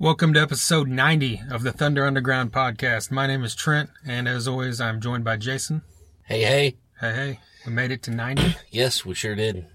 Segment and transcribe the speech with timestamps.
[0.00, 3.10] Welcome to episode 90 of the Thunder Underground podcast.
[3.10, 5.82] My name is Trent, and as always, I'm joined by Jason.
[6.24, 6.76] Hey, hey.
[7.02, 8.56] Hey, hey, we made it to 90.
[8.70, 9.66] Yes, we sure did.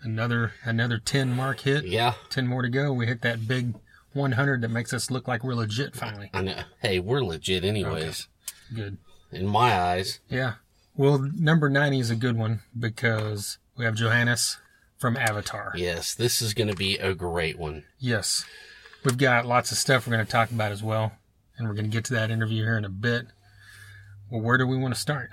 [0.00, 1.84] Another another 10 mark hit.
[1.84, 2.14] Yeah.
[2.30, 2.92] 10 more to go.
[2.92, 3.74] We hit that big
[4.12, 6.30] 100 that makes us look like we're legit finally.
[6.32, 6.60] I know.
[6.80, 8.28] Hey, we're legit anyways.
[8.72, 8.98] Good.
[9.32, 10.20] In my eyes.
[10.28, 10.54] Yeah.
[10.94, 14.58] Well, number 90 is a good one because we have Johannes
[14.96, 15.72] from Avatar.
[15.74, 17.82] Yes, this is going to be a great one.
[17.98, 18.44] Yes.
[19.04, 21.12] We've got lots of stuff we're going to talk about as well,
[21.56, 23.26] and we're going to get to that interview here in a bit.
[24.30, 25.30] Well, where do we want to start?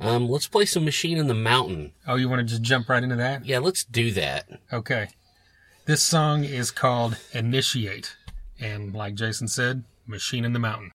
[0.00, 1.92] Um, let's play some Machine in the Mountain.
[2.06, 3.44] Oh, you want to just jump right into that?
[3.46, 4.48] Yeah, let's do that.
[4.72, 5.08] Okay.
[5.86, 8.16] This song is called Initiate,
[8.60, 10.92] and like Jason said, Machine in the Mountain.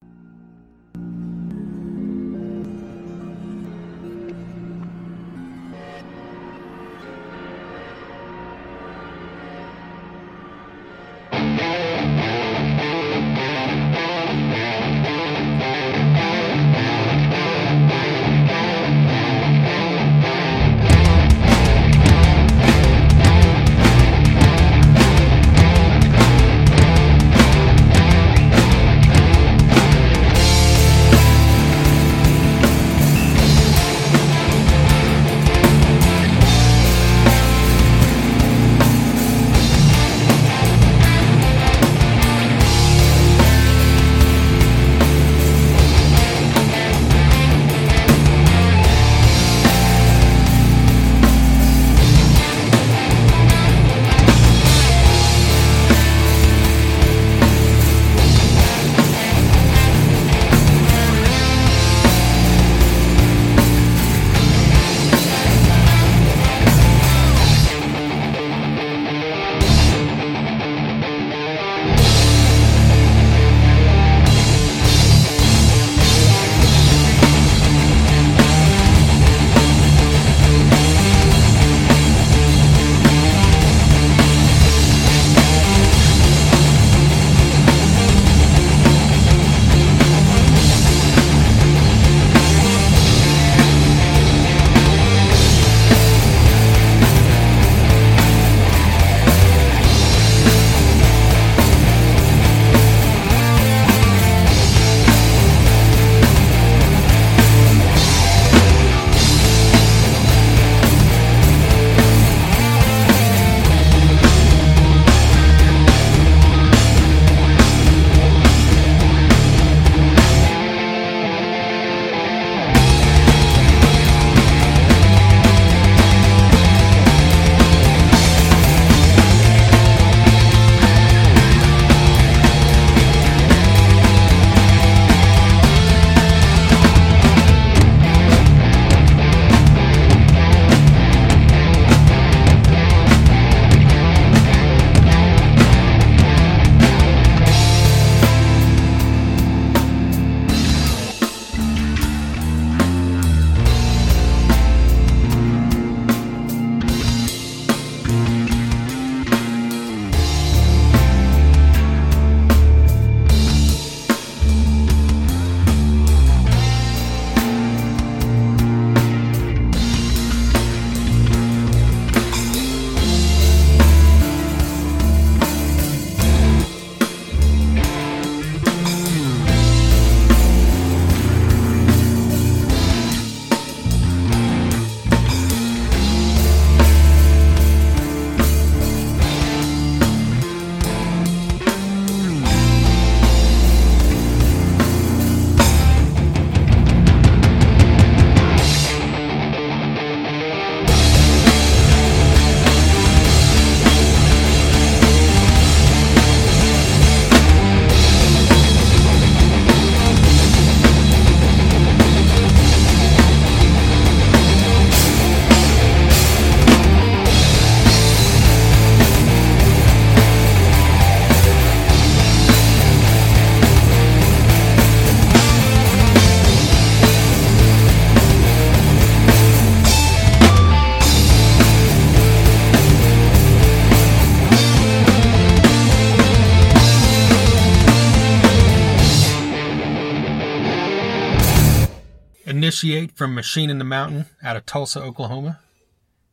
[242.83, 245.61] Initiate from Machine in the Mountain out of Tulsa, Oklahoma.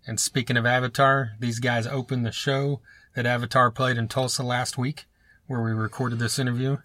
[0.04, 2.80] And speaking of Avatar, these guys opened the show
[3.14, 5.06] that Avatar played in Tulsa last week
[5.46, 6.78] where we recorded this interview.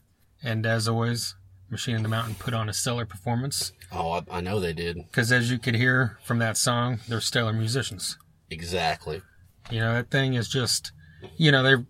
[0.43, 1.33] And as always,
[1.67, 3.71] Machine in the Mountain put on a stellar performance.
[3.91, 4.97] Oh, I, I know they did.
[4.97, 8.19] Because as you could hear from that song, they're stellar musicians.
[8.51, 9.23] Exactly.
[9.71, 10.91] You know, that thing is just,
[11.37, 11.87] you know, they're,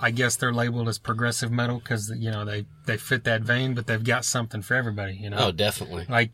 [0.00, 3.74] I guess they're labeled as progressive metal because, you know, they, they fit that vein,
[3.74, 5.38] but they've got something for everybody, you know?
[5.40, 6.06] Oh, definitely.
[6.08, 6.30] Like,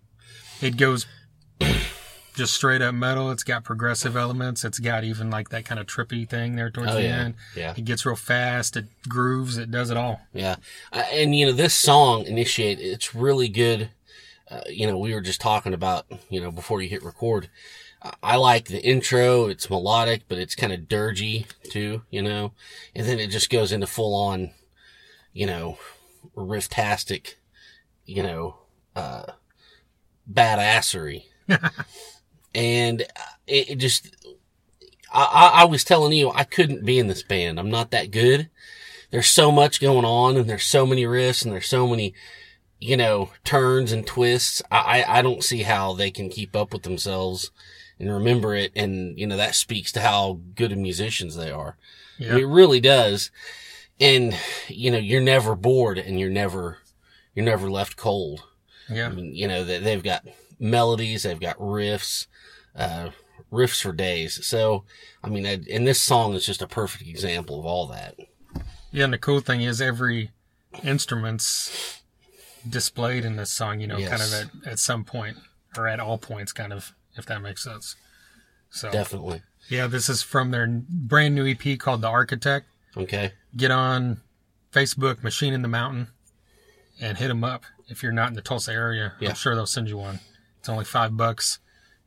[0.61, 1.06] it goes
[2.35, 3.31] just straight up metal.
[3.31, 4.64] It's got progressive elements.
[4.64, 7.17] It's got even like that kind of trippy thing there towards Oh, the yeah.
[7.19, 7.35] end.
[7.56, 7.75] Yeah.
[7.76, 8.76] It gets real fast.
[8.76, 9.56] It grooves.
[9.56, 10.20] It does it all.
[10.35, 10.56] Yeah.
[10.93, 13.88] Uh, and, you know, this song, Initiate, it's really good.
[14.50, 17.49] Uh, you know, we were just talking about, you know, before you hit record.
[18.23, 19.47] I- like the intro.
[19.47, 22.53] It's melodic, but it's kind of dirgy too, you know,
[22.94, 24.53] and then it just goes into full on,
[25.32, 25.79] you know,
[26.37, 27.35] rifftastic,
[28.05, 28.58] you know,
[28.94, 29.25] uh,
[30.31, 31.25] badassery.
[32.55, 34.14] and uh, it, it just,
[35.12, 37.58] I, I, I was telling you, I couldn't be in this band.
[37.58, 38.50] I'm not that good.
[39.11, 42.12] There's so much going on and there's so many risks and there's so many,
[42.81, 44.62] you know, turns and twists.
[44.70, 47.50] I, I I don't see how they can keep up with themselves
[47.99, 48.72] and remember it.
[48.75, 51.76] And, you know, that speaks to how good of musicians they are.
[52.32, 53.31] I mean, it really does.
[54.00, 54.37] And,
[54.69, 56.79] you know, you're never bored and you're never,
[57.34, 58.44] you're never left cold.
[58.90, 59.06] Yeah.
[59.06, 60.24] I mean, you know, they, they've got
[60.58, 62.26] melodies, they've got riffs,
[62.74, 63.10] uh,
[63.52, 64.44] riffs for days.
[64.46, 64.84] So,
[65.22, 68.16] I mean, I- and this song is just a perfect example of all that.
[68.92, 69.04] Yeah.
[69.04, 70.30] And the cool thing is every
[70.82, 72.02] instrument's
[72.68, 75.36] displayed in this song, you know, kind of at, at some point
[75.76, 77.96] or at all points, kind of, if that makes sense.
[78.70, 79.42] So, Definitely.
[79.68, 82.66] yeah, this is from their brand new EP called The Architect.
[82.96, 83.32] Okay.
[83.56, 84.22] get on
[84.72, 86.08] Facebook, Machine in the Mountain,
[87.00, 89.14] and hit them up if you're not in the Tulsa area.
[89.20, 89.30] Yeah.
[89.30, 90.20] I'm sure they'll send you one.
[90.58, 91.58] It's only five bucks,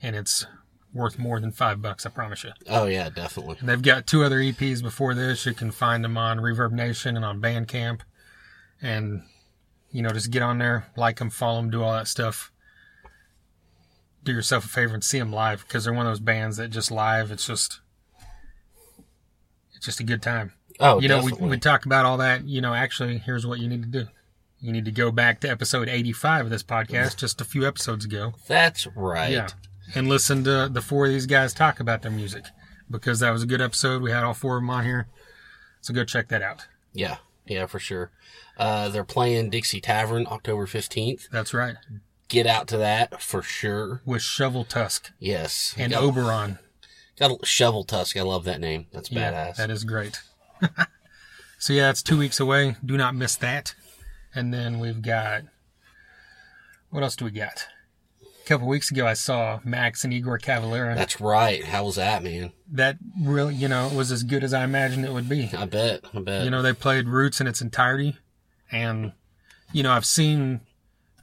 [0.01, 0.45] and it's
[0.93, 2.05] worth more than five bucks.
[2.05, 2.51] I promise you.
[2.67, 3.57] Oh yeah, definitely.
[3.59, 5.45] And they've got two other EPs before this.
[5.45, 8.01] You can find them on Reverb Nation and on Bandcamp,
[8.81, 9.23] and
[9.91, 12.51] you know just get on there, like them, follow them, do all that stuff.
[14.23, 16.69] Do yourself a favor and see them live because they're one of those bands that
[16.69, 17.31] just live.
[17.31, 17.79] It's just,
[19.73, 22.45] it's just a good time Oh, you know, we, we talk about all that.
[22.45, 24.07] You know, actually, here's what you need to do.
[24.61, 28.03] You need to go back to episode 85 of this podcast, just a few episodes
[28.05, 28.33] ago.
[28.47, 29.31] That's right.
[29.31, 29.47] Yeah.
[29.95, 32.43] And listen to the four of these guys talk about their music
[32.91, 34.01] because that was a good episode.
[34.01, 35.07] We had all four of them on here.
[35.81, 36.67] So go check that out.
[36.93, 37.17] Yeah.
[37.45, 38.11] Yeah, for sure.
[38.57, 41.29] Uh, they're playing Dixie Tavern October 15th.
[41.29, 41.75] That's right.
[42.27, 44.01] Get out to that for sure.
[44.05, 45.73] With Shovel Tusk Yes.
[45.77, 46.59] and got, Oberon.
[47.17, 48.17] got a Shovel Tusk.
[48.17, 48.87] I love that name.
[48.91, 49.55] That's Yeah, badass.
[49.55, 50.19] that is great.
[51.57, 52.75] so yeah, it's two weeks away.
[52.85, 53.73] Do not miss that.
[54.33, 55.43] And then we've got
[56.89, 57.67] what else do we got?
[58.21, 60.95] A couple weeks ago, I saw Max and Igor Cavalera.
[60.95, 61.63] That's right.
[61.63, 62.51] How was that, man?
[62.71, 65.51] that really, you know, was as good as I imagined it would be.
[65.55, 66.01] I bet.
[66.13, 66.43] I bet.
[66.43, 68.17] You know, they played Roots in its entirety,
[68.71, 69.13] and
[69.71, 70.61] you know, I've seen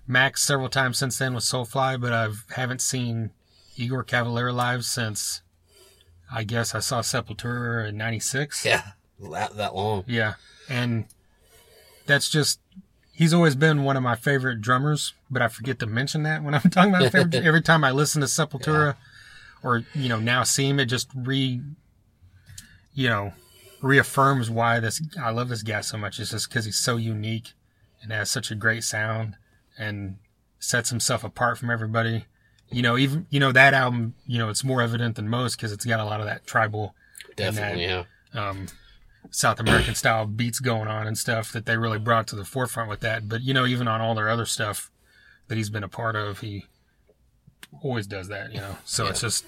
[0.06, 3.30] Max several times since then with Soulfly, but I haven't seen
[3.76, 5.42] Igor Cavalera live since
[6.32, 8.64] I guess I saw Sepultura in '96.
[8.64, 8.82] yeah.
[9.18, 10.04] That, that long.
[10.06, 10.34] Yeah,
[10.68, 11.06] and
[12.06, 12.60] that's just
[13.16, 16.54] he's always been one of my favorite drummers, but I forget to mention that when
[16.54, 17.34] I'm talking about favorite.
[17.46, 18.96] every time I listen to Sepultura,
[19.62, 21.60] or you know now see him, it just re,
[22.94, 23.32] you know,
[23.80, 26.20] reaffirms why this I love this guy so much.
[26.20, 27.54] It's just because he's so unique
[28.02, 29.37] and has such a great sound
[29.78, 30.18] and
[30.58, 32.26] sets himself apart from everybody.
[32.70, 35.73] You know, even you know that album, you know, it's more evident than most because
[35.73, 36.94] it's got a lot of that tribal
[37.37, 37.85] Definitely.
[37.85, 38.04] Yeah.
[38.35, 38.66] um,
[39.30, 42.88] South American style beats going on and stuff that they really brought to the forefront
[42.88, 43.28] with that.
[43.28, 44.90] But you know, even on all their other stuff
[45.49, 46.66] that he's been a part of, he
[47.83, 48.52] always does that.
[48.52, 49.45] You know, so it's just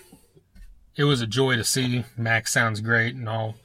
[0.97, 2.05] it was a joy to see.
[2.17, 3.57] Max sounds great, and all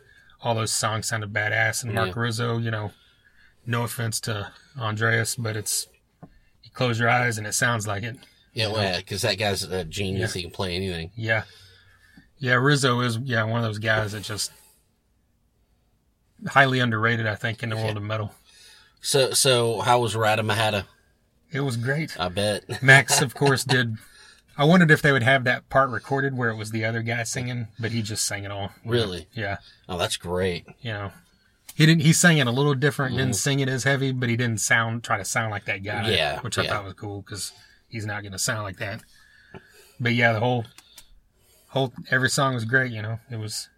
[0.42, 1.84] all those songs sounded badass.
[1.84, 2.22] And Marc Yeah.
[2.22, 2.92] Rizzo, you know,
[3.66, 5.88] no offense to Andreas, but it's
[6.64, 8.18] you close your eyes and it sounds like it.
[8.54, 10.34] Yeah, well, yeah, because that guy's a genius.
[10.34, 11.12] He can play anything.
[11.16, 11.44] Yeah.
[12.38, 14.52] Yeah, Rizzo is yeah, one of those guys that just
[16.48, 18.34] highly underrated, I think, in the world of metal.
[19.02, 20.86] So, so how was Ratamahatta?
[21.52, 22.20] It was great.
[22.20, 22.64] I bet.
[22.82, 23.98] Max, of course, did
[24.58, 27.24] I wondered if they would have that part recorded where it was the other guy
[27.24, 28.72] singing, but he just sang it all.
[28.86, 29.28] Really?
[29.34, 29.58] Yeah.
[29.90, 30.66] Oh, that's great.
[30.82, 31.12] You know.
[31.76, 33.34] He didn't he sang it a little different, didn't mm-hmm.
[33.34, 36.10] sing it as heavy, but he didn't sound try to sound like that guy.
[36.12, 36.70] Yeah, Which I yeah.
[36.70, 37.52] thought was cool because
[37.88, 39.02] he's not gonna sound like that.
[40.00, 40.66] But yeah, the whole
[41.70, 43.20] whole every song was great, you know.
[43.32, 43.70] It was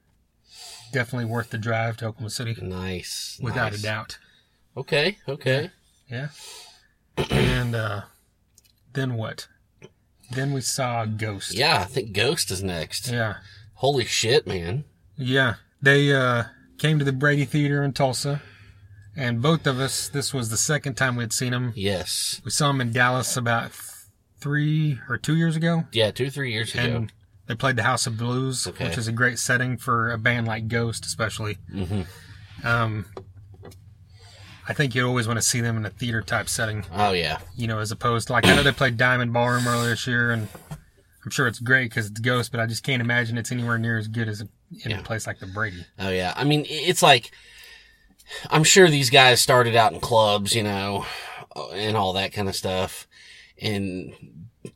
[0.95, 2.55] definitely worth the drive to Oklahoma City.
[2.61, 3.37] Nice.
[3.41, 3.81] Without nice.
[3.81, 4.17] a doubt.
[4.77, 5.17] Okay.
[5.27, 5.69] Okay.
[6.09, 6.29] Yeah.
[7.29, 8.01] And uh
[8.93, 9.47] then what?
[10.31, 11.53] Then we saw Ghost.
[11.53, 13.11] Yeah, I think Ghost is next.
[13.11, 13.35] Yeah.
[13.75, 14.85] Holy shit, man.
[15.17, 15.55] Yeah.
[15.81, 16.45] They uh
[16.77, 18.41] came to the Brady Theater in Tulsa
[19.17, 21.73] And both of us, this was the second time we'd seen them.
[21.75, 22.41] Yes.
[22.45, 23.71] We saw them in Dallas about
[24.39, 25.85] three or two years ago.
[25.91, 27.07] Yeah, two, three years ago.
[27.47, 28.85] They played the House of Blues, Okay.
[28.87, 31.57] which is a great setting for a band like Ghost, especially.
[31.71, 32.01] hmm
[32.63, 33.05] Um,
[34.67, 37.37] I think you always want to see them in a theater type setting, Oh, yeah.
[37.55, 40.31] you know, as opposed to like I know they played Diamond Ballroom earlier this year,
[40.31, 40.47] and
[41.23, 43.97] I'm sure it's great because it's Ghost, but I just can't imagine it's anywhere near
[43.97, 44.99] as good as in Yeah.
[44.99, 45.85] a place like the Brady.
[45.99, 46.33] Oh, yeah.
[46.35, 47.29] I mean, it's like,
[48.49, 51.05] I'm sure these guys started out in clubs, you know,
[51.73, 53.07] and all that kind of stuff.
[53.61, 54.13] And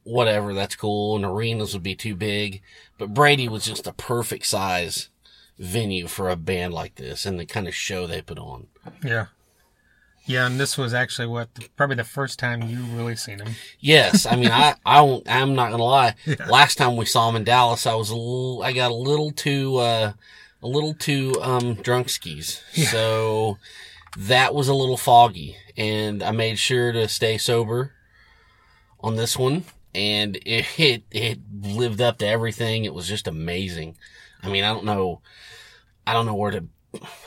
[0.03, 1.15] whatever, that's cool.
[1.15, 2.62] And arenas would be too big.
[2.98, 5.10] But Brady was just a perfect size
[5.58, 8.67] venue for a band like this and the kind of show they put on.
[9.03, 9.27] Yeah.
[10.25, 13.55] Yeah, and this was actually what probably the first time you really seen him.
[13.79, 16.13] Yes, I mean, I, I won't, I'm not gonna lie.
[16.25, 16.46] Yeah.
[16.48, 19.31] Last time we saw him in Dallas, I was a little, I got a little
[19.31, 20.13] too, uh,
[20.62, 22.62] a little too, um, drunk skis.
[22.74, 22.89] Yeah.
[22.89, 23.58] So
[24.17, 27.93] that was a little foggy and I made sure to stay sober
[29.00, 32.86] on this one and it, it, it lived up to everything.
[32.86, 33.98] It was just amazing.
[34.41, 35.22] I mean, I don't know,
[36.08, 36.65] I don't know where to,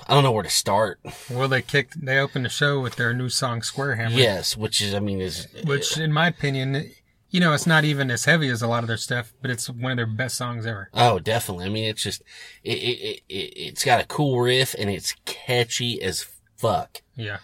[0.09, 1.00] I don't know where to start.
[1.31, 4.16] Well, they kicked, they opened the show with their new song Square Hammer.
[4.16, 6.90] Yes, which is, I mean, is, Which, in my opinion,
[7.33, 9.69] you know, it's not even as heavy as a lot of their stuff, but it's
[9.69, 10.90] one of their best songs ever.
[10.92, 11.64] Oh, definitely.
[11.64, 12.23] I mean, it's just
[12.62, 16.26] it it, it it it's got a cool riff and it's catchy as
[16.59, 17.00] fuck.
[17.16, 17.38] Yeah.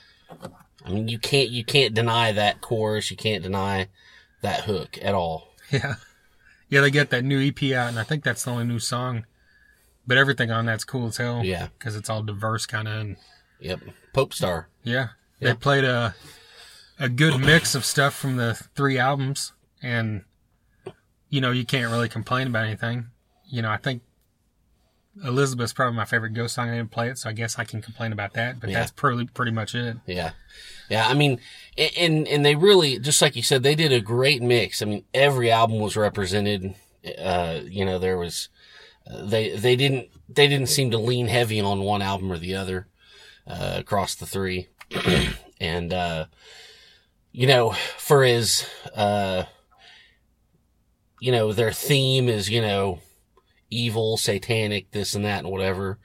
[0.84, 3.10] I mean, you can't you can't deny that chorus.
[3.10, 3.88] You can't deny
[4.42, 5.48] that hook at all.
[5.70, 5.96] Yeah.
[6.70, 9.24] Yeah, they get that new EP out, and I think that's the only new song.
[10.06, 11.42] But everything on that's cool as hell.
[11.44, 11.68] Yeah.
[11.78, 12.94] Because it's all diverse, kind of.
[13.00, 13.16] And
[13.60, 13.80] Yep.
[14.14, 14.68] Pope Star.
[14.82, 15.08] yeah.
[15.40, 15.48] Yeah.
[15.50, 16.14] They played a,
[16.98, 19.52] a good mix of stuff from the three albums.
[19.82, 20.24] And,
[21.28, 23.08] you know, you can't really complain about anything.
[23.46, 24.02] You know, I think
[25.24, 26.70] Elizabeth's probably my favorite ghost song.
[26.70, 28.60] I didn't play it, so I guess I can complain about that.
[28.60, 28.78] But Yeah.
[28.80, 29.96] that's pretty, pretty much it.
[30.06, 30.30] Yeah.
[30.88, 31.08] Yeah.
[31.08, 31.40] I mean,
[31.78, 34.82] and and they really just like you said, they did a great mix.
[34.82, 36.74] I mean, every album was represented.
[37.18, 38.48] Uh, you know, there was
[39.10, 42.54] uh, they they didn't they didn't seem to lean heavy on one album or the
[42.54, 42.88] other
[43.46, 44.68] uh, across the three,
[45.60, 46.26] and uh,
[47.32, 49.44] you know, for as uh,
[51.20, 53.00] you know, their theme is you know
[53.70, 55.98] evil, satanic, this and that, and whatever.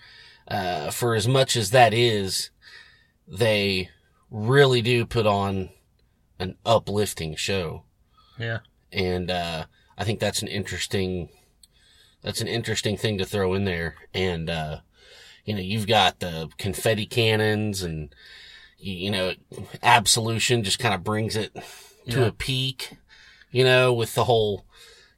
[0.47, 2.51] Uh, for as much as that is,
[3.27, 3.89] they
[4.33, 5.69] really do put on
[6.39, 7.83] an uplifting show.
[8.37, 8.59] Yeah.
[8.91, 11.29] And, uh, I think that's an interesting,
[12.23, 13.95] that's an interesting thing to throw in there.
[14.13, 14.79] And, uh,
[15.45, 18.13] you know, you've got the confetti cannons and,
[18.79, 19.33] you, you know,
[19.83, 21.53] absolution just kind of brings it
[22.09, 22.25] to Yeah.
[22.25, 22.97] a peak,
[23.51, 24.65] you know, with the whole,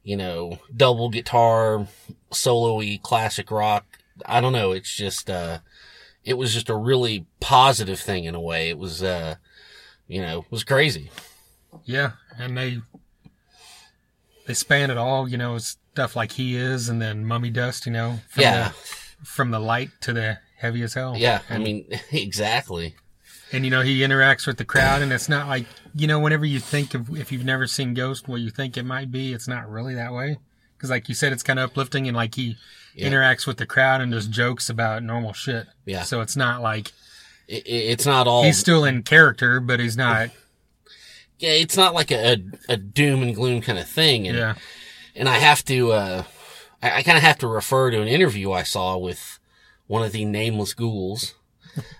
[0.04, 1.88] you know, double guitar,
[2.30, 3.86] solo-y classic rock.
[4.26, 4.72] I don't know.
[4.72, 5.60] It's just, uh,
[6.26, 8.68] it was just a really positive thing in a way.
[8.68, 9.36] It was, uh,
[10.08, 11.10] you know, it was crazy.
[11.84, 12.80] Yeah, and they
[14.46, 17.92] they span it all, you know, stuff like he is, and then Mummy Dust, you
[17.92, 18.68] know, from Yeah.
[19.20, 21.14] the, from the light to the heavy as hell.
[21.16, 21.40] Yeah.
[21.50, 22.94] I mean, exactly.
[23.52, 26.44] and you know he interacts with the crowd, and it's not like you know whenever
[26.44, 29.48] you think of if you've never seen Ghost, what you think it might be, it's
[29.48, 30.38] not really that way.
[30.76, 32.56] Because like you said, it's kind of uplifting, and like he
[32.96, 33.08] Yeah.
[33.10, 35.66] interacts with the crowd and just jokes about normal shit.
[35.84, 36.02] Yeah.
[36.02, 36.92] So it's not like
[37.46, 40.30] It, it- it's not all, he's still in character, but he's not.
[41.38, 42.32] yeah, it's not like a,
[42.68, 44.26] a, a doom and gloom kind of thing.
[44.26, 44.54] And, Yeah.
[45.14, 46.24] and I have to, uh,
[46.82, 49.38] I, I kind of have to refer to an interview I saw with
[49.86, 51.34] one of the nameless ghouls.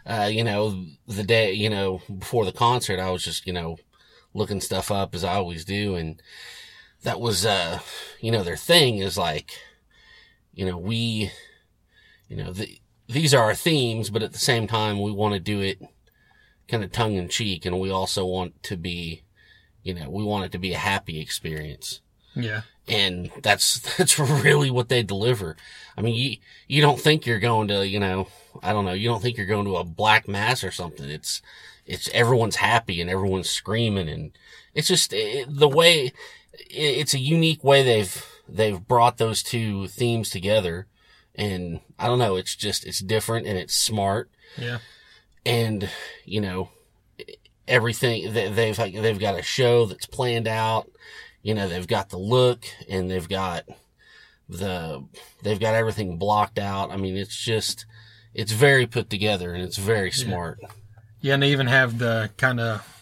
[0.06, 3.76] Uh, you know, the day, you know, before the concert, I was just, you know,
[4.32, 5.96] looking stuff up as I always do.
[5.96, 6.22] And
[7.02, 7.80] that was, uh,
[8.22, 9.50] you know, their thing is like,
[10.56, 11.30] you know, we,
[12.28, 15.38] you know, the, these are our themes, but at the same time, we want to
[15.40, 15.80] do it
[16.66, 17.64] kind of tongue in cheek.
[17.64, 19.22] And we also want to be,
[19.84, 22.00] you know, we want it to be a happy experience
[22.34, 22.62] Yeah.
[22.88, 25.56] and that's that's really what they deliver.
[25.96, 26.36] I mean, you
[26.66, 28.26] you don't think you're going to, you know,
[28.62, 31.08] I don't know, you don't think you're going to a black mass or something.
[31.08, 31.40] It's
[31.84, 34.32] it's everyone's happy and everyone's screaming, and
[34.74, 36.12] it's just it, the way it,
[36.70, 40.86] it's a unique way they've they've brought those two themes together,
[41.34, 44.30] and I don't know, it's just it's different and it's smart.
[44.58, 44.78] Yeah.
[45.44, 45.88] and
[46.24, 46.70] you know
[47.68, 50.88] everything they- they've they've got a show that's planned out
[51.42, 53.64] you know they've got the look and they've got
[54.48, 55.04] the
[55.42, 56.90] they've got everything blocked out.
[56.90, 57.84] I mean it's just
[58.34, 60.58] it's very put together and it's very smart.
[61.20, 62.95] Yeah, and they even have the kind of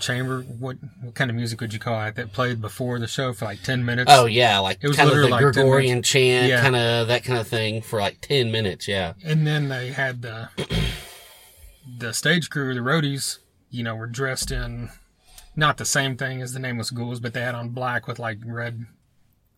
[0.00, 0.42] chamber.
[0.42, 3.44] What what kind of music would you call it that played before the show for
[3.46, 4.10] like ten minutes?
[4.14, 6.60] oh yeah like It was kind of the literally like gregorian chant Yeah.
[6.62, 10.22] kind of that kind of thing for like 10 minutes yeah and then they had
[10.22, 10.48] the
[11.98, 13.38] the stage crew, the roadies,
[13.70, 14.90] you know, were dressed in
[15.56, 18.38] not the same thing as the Nameless Ghouls, but they had on black with like
[18.44, 18.86] red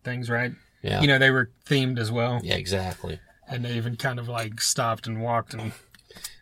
[0.03, 0.51] things, right?
[0.81, 1.01] Yeah.
[1.01, 2.41] You know, they were themed as well.
[2.43, 3.19] yeah, exactly.
[3.47, 5.73] And they even kind of like stopped and walked and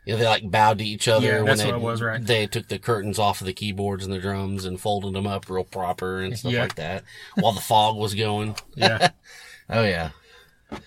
[0.05, 2.25] Yeah, they like bowed to each other Yeah, when they was, right.
[2.25, 5.48] they took the curtains off of the keyboards and the drums and folded them up
[5.50, 6.62] real proper and stuff Yeah.
[6.62, 7.03] like that
[7.36, 8.55] while the fog was going.
[8.75, 9.10] yeah.
[9.70, 10.10] Oh yeah.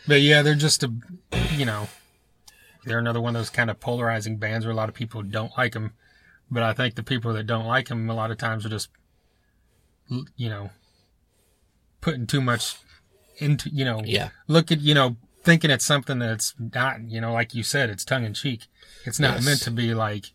[0.07, 0.93] But yeah, they're just a,
[1.53, 1.89] you know,
[2.85, 5.53] they're another one of those kind of polarizing bands where a lot of people don't
[5.57, 5.93] like them.
[6.51, 8.91] But I think the people that don't like them a lot of times are just,
[10.37, 10.71] you know,
[12.03, 12.77] putting too much
[13.39, 14.31] into, you know, Yeah.
[14.49, 18.05] look at, you know, thinking it's something that's not, you know, like you said, it's
[18.05, 18.67] tongue in cheek.
[19.05, 19.45] It's not Yes.
[19.47, 20.33] meant to be like,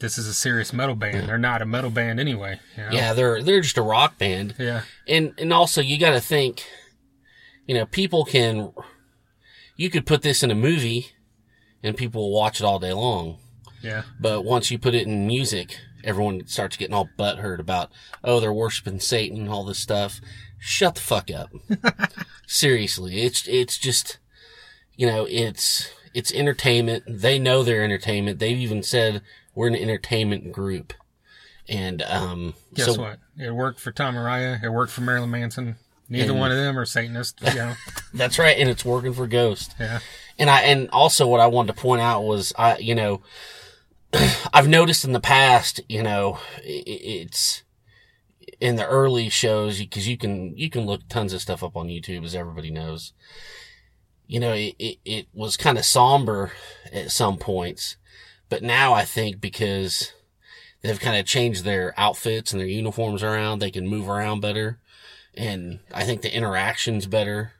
[0.00, 1.28] this is a serious metal band.
[1.28, 2.58] They're not a metal band anyway.
[2.76, 2.90] You know?
[2.90, 4.54] Yeah, they're they're just a rock band.
[4.58, 4.82] Yeah.
[5.06, 6.64] And and also you got to think
[7.66, 8.72] you know, people can
[9.76, 11.12] you could put this in a movie
[11.82, 13.38] and people will watch it all day long.
[13.80, 14.02] Yeah.
[14.20, 17.90] But once you put it in music, everyone starts getting all butthurt about,
[18.22, 20.20] oh, they're worshiping Satan and all this stuff.
[20.58, 21.50] Shut the fuck up.
[22.46, 24.18] Seriously, it's it's just,
[24.96, 27.04] you know, it's it's entertainment.
[27.08, 28.38] They know they're entertainment.
[28.38, 29.22] They've even said
[29.54, 30.92] we're an entertainment group.
[31.68, 33.18] And um, Guess so what?
[33.38, 34.62] It worked for Tom Araya.
[34.62, 35.76] It worked for Marilyn Manson.
[36.08, 37.42] Neither one of them are Satanists.
[37.42, 37.74] You know?
[38.14, 39.74] that's right, and it's working for Ghost.
[39.80, 40.00] yeah.
[40.38, 43.22] And I, and also what I wanted to point out was, I, you know,
[44.52, 47.62] I've noticed in the past, you know, it's
[48.60, 51.88] in the early shows because you can you can look tons of stuff up on
[51.88, 53.12] YouTube, as everybody knows.
[54.26, 56.52] You know, it it, it was kind of somber
[56.92, 57.96] at some points,
[58.48, 60.12] but now I think because
[60.82, 64.78] they've kind of changed their outfits and their uniforms around, they can move around better,
[65.34, 67.52] and I think the interactions better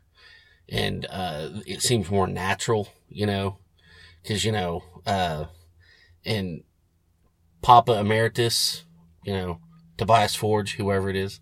[0.73, 3.59] and uh, it seems more natural, you know,
[4.23, 5.45] because you know, uh,
[6.25, 6.63] and
[7.63, 8.85] Papa Emeritus,
[9.25, 9.61] you know,
[9.97, 11.41] Tobias Forge, whoever it is,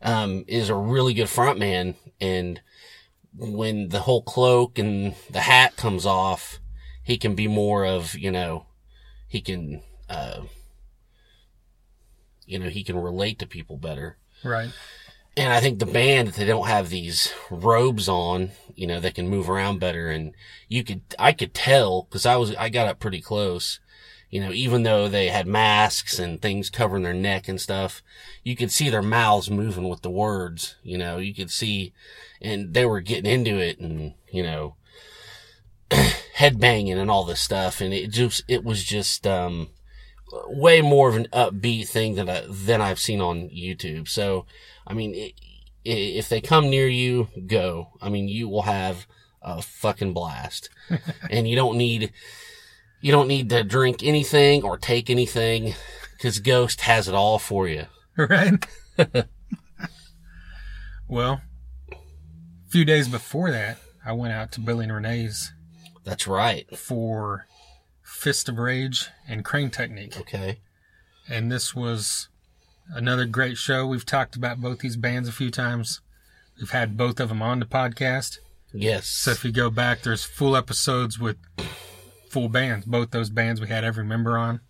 [0.00, 2.60] um, is a really good front man, and
[3.36, 6.60] when the whole cloak and the hat comes off,
[7.02, 8.66] he can be more of, you know,
[9.26, 10.42] he can, uh,
[12.46, 14.18] you know, he can relate to people better.
[14.44, 14.70] Right.
[15.36, 19.28] And I think the band, they don't have these robes on, you know, that can
[19.28, 20.10] move around better.
[20.10, 20.34] And
[20.68, 23.80] you could, I could tell, cause I was, I got up pretty close,
[24.32, 28.02] you know, even though they had masks and things covering their neck and stuff,
[28.42, 31.92] you could see their mouths moving with the words, you know, you could see,
[32.40, 34.76] and they were getting into it and, you know,
[35.90, 37.82] headbanging and all this stuff.
[37.82, 39.68] And it just, it was just, um,
[40.46, 44.08] way more of an upbeat thing than I, than I've seen on YouTube.
[44.08, 44.46] So,
[44.86, 45.34] I mean, i
[45.84, 47.90] i if they come near you, go.
[48.00, 49.06] I mean, you will have
[49.42, 50.70] a fucking blast,
[51.30, 52.12] and you don't need
[53.02, 55.74] you don't need to drink anything or take anything
[56.12, 57.84] because Ghost has it all for you.
[58.14, 58.66] Right.
[61.08, 61.40] well,
[61.90, 65.50] a few days before that, I went out to Billy and Renee's
[66.04, 66.68] That's right.
[66.76, 67.46] for
[68.02, 70.20] Fist of Rage and Crane Technique.
[70.20, 70.60] Okay.
[71.26, 72.28] And this was
[72.94, 73.86] another great show.
[73.86, 76.02] We've talked about both these bands a few times.
[76.60, 78.40] We've had both of them on the podcast.
[78.74, 79.06] Yes.
[79.06, 81.38] So if you go back, there's full episodes with
[82.32, 82.86] full bands.
[82.86, 84.60] Both those bands we had every member on.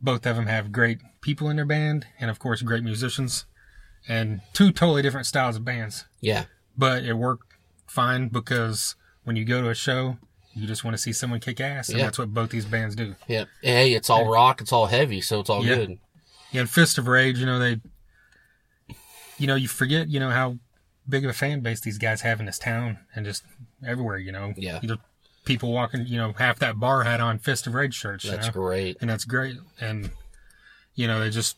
[0.00, 3.44] Both of them have great people in their band, and of course, great musicians,
[4.08, 6.04] and two totally different styles of bands.
[6.20, 6.44] yeah.
[6.78, 7.54] But it worked
[7.86, 10.18] fine because when you go to a show,
[10.54, 12.04] you just want to see someone kick ass, and Yeah.
[12.04, 13.16] that's what both these bands do.
[13.28, 13.48] Yep.
[13.62, 14.60] Hey, it's all rock.
[14.60, 15.74] It's all heavy, so it's all Yeah.
[15.76, 15.98] good.
[16.52, 17.80] Yeah, and Fist of Rage, you know, they,
[19.38, 20.58] you know, you forget, you know, how
[21.08, 23.42] big of a fan base these guys have in this town and just
[23.86, 24.52] everywhere, you know.
[24.56, 24.78] Yeah.
[24.82, 24.96] You know,
[25.46, 28.48] people walking, you know, half that bar had on Fist of Rage shirts, you That's
[28.48, 28.52] know?
[28.52, 28.98] great.
[29.00, 29.56] and that's great.
[29.80, 30.10] And,
[30.94, 31.56] you know, they just,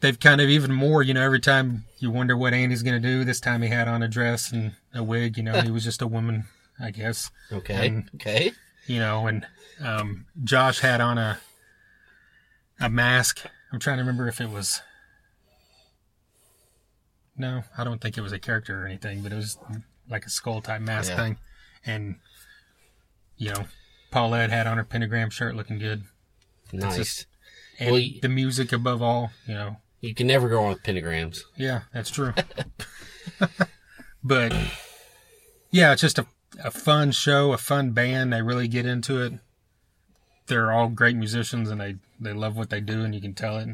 [0.00, 3.08] they've kind of even more, you know, every time you wonder what Andy's going to
[3.08, 5.82] do, this time he had on a dress and a wig, you know, he was
[5.84, 6.44] just a woman,
[6.78, 7.86] I guess, Okay.
[7.88, 8.52] And- okay.
[8.86, 9.46] you know, and,
[9.82, 11.40] um, Josh had on a,
[12.78, 13.40] a mask.
[13.72, 14.80] I'm trying to remember if it was,
[17.36, 19.58] no, I don't think it was a character or anything, but it was
[20.08, 21.16] like a skull type mask Yeah.
[21.16, 21.36] thing.
[21.86, 22.16] And,
[23.40, 23.64] you know,
[24.10, 26.04] Paulette had on her pentagram shirt looking good.
[26.72, 26.96] Nice.
[26.96, 27.26] just-
[27.78, 29.76] And Well, the music above all, you know.
[30.00, 31.40] you can never go wrong with pentagrams.
[31.56, 32.32] Yeah, that's true.
[34.22, 34.54] but
[35.70, 36.26] yeah, it's just a,
[36.62, 38.32] a fun show, a fun band.
[38.32, 39.32] They really get into it.
[40.46, 43.56] They're all great musicians and they, they love what they do and you can tell
[43.58, 43.68] it.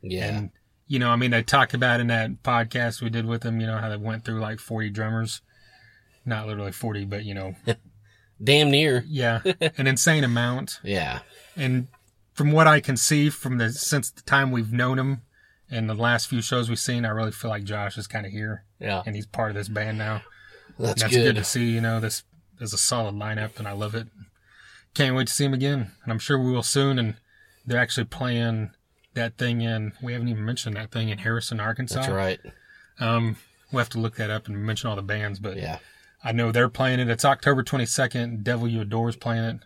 [0.00, 0.26] Yeah.
[0.26, 0.50] And,
[0.88, 3.66] you know, I mean, they talked about in that podcast we did with them, you
[3.66, 5.40] know, how they went through like 40 drummers.
[6.24, 7.54] Not literally 40, but, you know,
[8.42, 9.04] Damn near.
[9.08, 9.40] Yeah,
[9.78, 10.80] an insane amount.
[10.82, 11.20] Yeah.
[11.56, 11.88] And
[12.32, 15.22] from what I can see from the since the time we've known him
[15.70, 18.32] and the last few shows we've seen, I really feel like Josh is kind of
[18.32, 19.02] here Yeah.
[19.06, 20.22] and he's part of this band now.
[20.78, 21.22] That's, That's good.
[21.24, 21.36] good.
[21.36, 21.70] to see.
[21.70, 22.22] You know, this
[22.60, 24.08] is a solid lineup, and I love it.
[24.94, 26.98] Can't wait to see him again, and I'm sure we will soon.
[26.98, 27.16] And
[27.66, 28.70] they're actually playing
[29.14, 29.92] that thing in.
[30.02, 32.00] We haven't even mentioned that thing in Harrison, Arkansas.
[32.00, 32.40] That's right.
[32.98, 33.36] Um,
[33.70, 35.78] we'll have to look that up and mention all the bands, but Yeah.
[36.24, 37.08] I know they're playing it.
[37.08, 38.42] It's October 22nd.
[38.44, 39.58] Devil You Adore is playing it.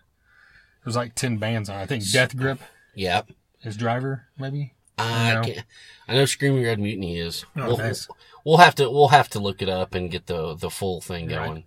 [0.84, 1.80] There's like 10 bands on.
[1.80, 1.82] it.
[1.82, 2.60] I think Death Grip
[2.94, 3.30] Yep.
[3.62, 4.72] is driver, maybe.
[4.98, 5.42] I No.
[5.42, 5.66] can't,
[6.08, 7.44] I know Screaming Red Mutiny is.
[7.56, 8.08] Oh, we'll, nice.
[8.44, 11.26] we'll have to we'll have to look it up and get the the full thing
[11.28, 11.34] Right.
[11.46, 11.64] going.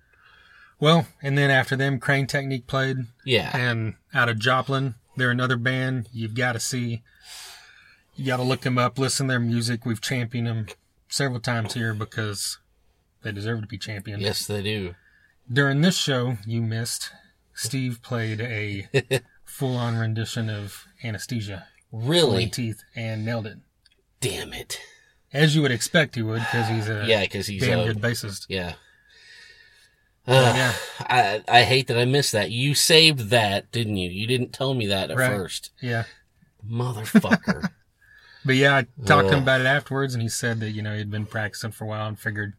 [0.80, 2.98] Well, and then after them, Crane Technique played.
[3.26, 3.56] Yeah.
[3.56, 4.96] and out of Joplin.
[5.18, 7.04] They're another band you've got to see.
[8.16, 9.86] You got to look them up, listen to their music.
[9.86, 10.66] We've championed them
[11.10, 12.58] several times here because
[13.24, 14.22] they deserve to be championed.
[14.22, 14.96] Yes, they do.
[15.52, 17.12] During this show, you missed.
[17.54, 18.88] Steve played a
[19.46, 22.48] full-on rendition of Anesthesia, Really?
[22.48, 23.58] teeth, and nailed it.
[24.22, 24.80] Damn it.
[25.34, 28.00] As you would expect he would, because he's a Yeah, because he's damn a, good
[28.02, 28.46] bassist.
[28.50, 28.74] Yeah.
[30.28, 32.52] Uh, yeah, I I hate that I missed that.
[32.52, 34.10] You saved that, didn't you?
[34.12, 35.32] You didn't tell me that at Right.
[35.36, 35.72] first.
[35.82, 36.04] yeah.
[36.68, 37.70] Motherfucker.
[38.46, 40.96] But yeah, I talked to him about it afterwards, and he said that you know
[40.96, 42.54] he'd been practicing for a while and figured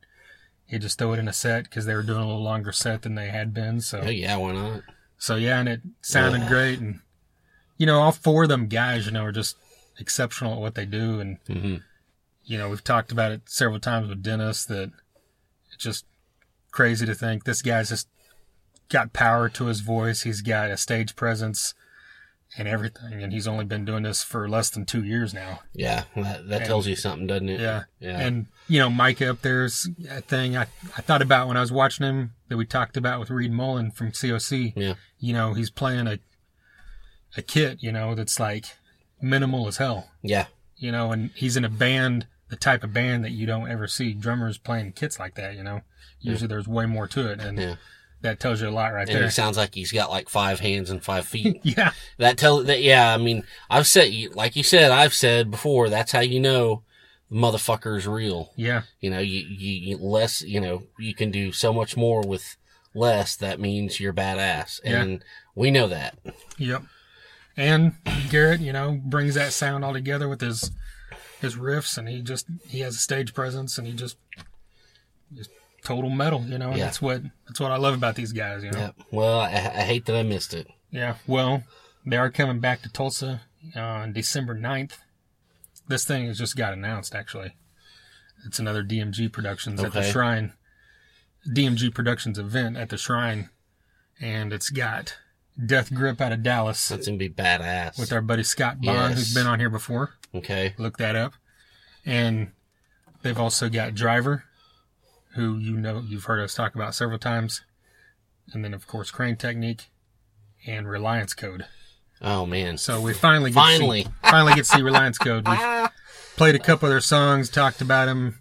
[0.71, 3.03] he'd just throw it in a set because they were doing a little longer set
[3.03, 3.81] than they had been.
[3.81, 4.83] So yeah, why not?
[5.19, 6.49] so yeah, and it sounded Ugh.
[6.49, 7.01] great, and
[7.77, 9.57] you know all four of them guys, you know, are just
[9.99, 11.77] exceptional at what they do, and hmm
[12.45, 14.91] you know we've talked about it several times with Dennis that
[15.73, 16.05] it's just
[16.71, 18.09] crazy to think this guy's just
[18.89, 20.23] got power to his voice.
[20.23, 21.75] He's got a stage presence
[22.59, 25.61] and everything, and he's only been doing this for less than two years now.
[25.73, 27.61] Yeah, that, that And- tells you something, doesn't it?
[27.61, 27.85] Yeah.
[28.01, 28.19] Yeah.
[28.19, 30.63] And, you know, Micah up there's a thing I,
[30.97, 33.91] I thought about when I was watching him that we talked about with Reed Mullin
[33.93, 34.73] from COC.
[34.75, 34.95] Yeah.
[35.19, 36.19] You know, he's playing a,
[37.37, 38.65] a kit, you know, that's like
[39.23, 40.47] minimal as hell, yeah.
[40.77, 43.87] you know, and he's in a band, the type of band that you don't ever
[43.87, 45.83] see drummers playing kits like that, you know.
[46.19, 47.41] Usually there's way more to it.
[47.41, 47.75] And Yeah.
[48.23, 49.25] That tells you a lot right And there.
[49.25, 51.61] he sounds like he's got like five hands and five feet.
[51.65, 51.93] yeah.
[52.19, 56.13] that tell that yeah, I mean, I've said like you said, I've said before, that's
[56.13, 56.83] how you know
[57.31, 58.53] the motherfucker's real.
[58.57, 58.83] Yeah.
[59.01, 62.57] You know, you, you, you less, you know, you can do so much more with
[62.95, 63.37] less.
[63.37, 64.81] That means you're badass.
[64.85, 65.03] Yeah.
[65.03, 66.19] And we know that.
[66.59, 66.83] Yep.
[67.57, 67.95] And
[68.31, 70.71] Garrett, you know, brings that sound all together with his
[71.41, 74.17] his riffs, and he just he has a stage presence, and he just
[75.35, 75.51] just
[75.85, 76.71] total metal, you know.
[76.71, 76.85] Yeah.
[76.85, 78.79] that's what that's what I love about these guys, you know.
[78.79, 78.95] Yep.
[79.11, 80.67] Well, I, I hate that I missed it.
[80.91, 81.17] Yeah.
[81.27, 81.65] Well,
[82.05, 83.43] they are coming back to Tulsa
[83.77, 84.93] uh, on December 9th.
[85.89, 87.57] This thing has just got announced, actually.
[88.47, 90.53] It's another DMG Productions at the Shrine.
[91.49, 93.49] DMG Productions event at the Shrine,
[94.21, 95.17] and it's got
[95.65, 97.99] Death Grip out of Dallas That's gonna be badass.
[97.99, 100.15] with our buddy Scott Bond, who's been on here before.
[100.35, 100.75] okay.
[100.79, 101.33] Look that up.
[102.05, 102.53] And
[103.23, 104.45] they've also got Driver,
[105.35, 107.63] who you know you've heard us talk about several times.
[108.53, 109.91] And then of course Crane Technique
[110.67, 111.67] and Reliance Code.
[112.21, 112.79] Oh man.
[112.79, 114.05] So we finally get Finally.
[114.05, 115.47] see, finally get to see Reliance Code.
[115.49, 115.57] We
[116.37, 118.41] played a couple of their songs, talked about them,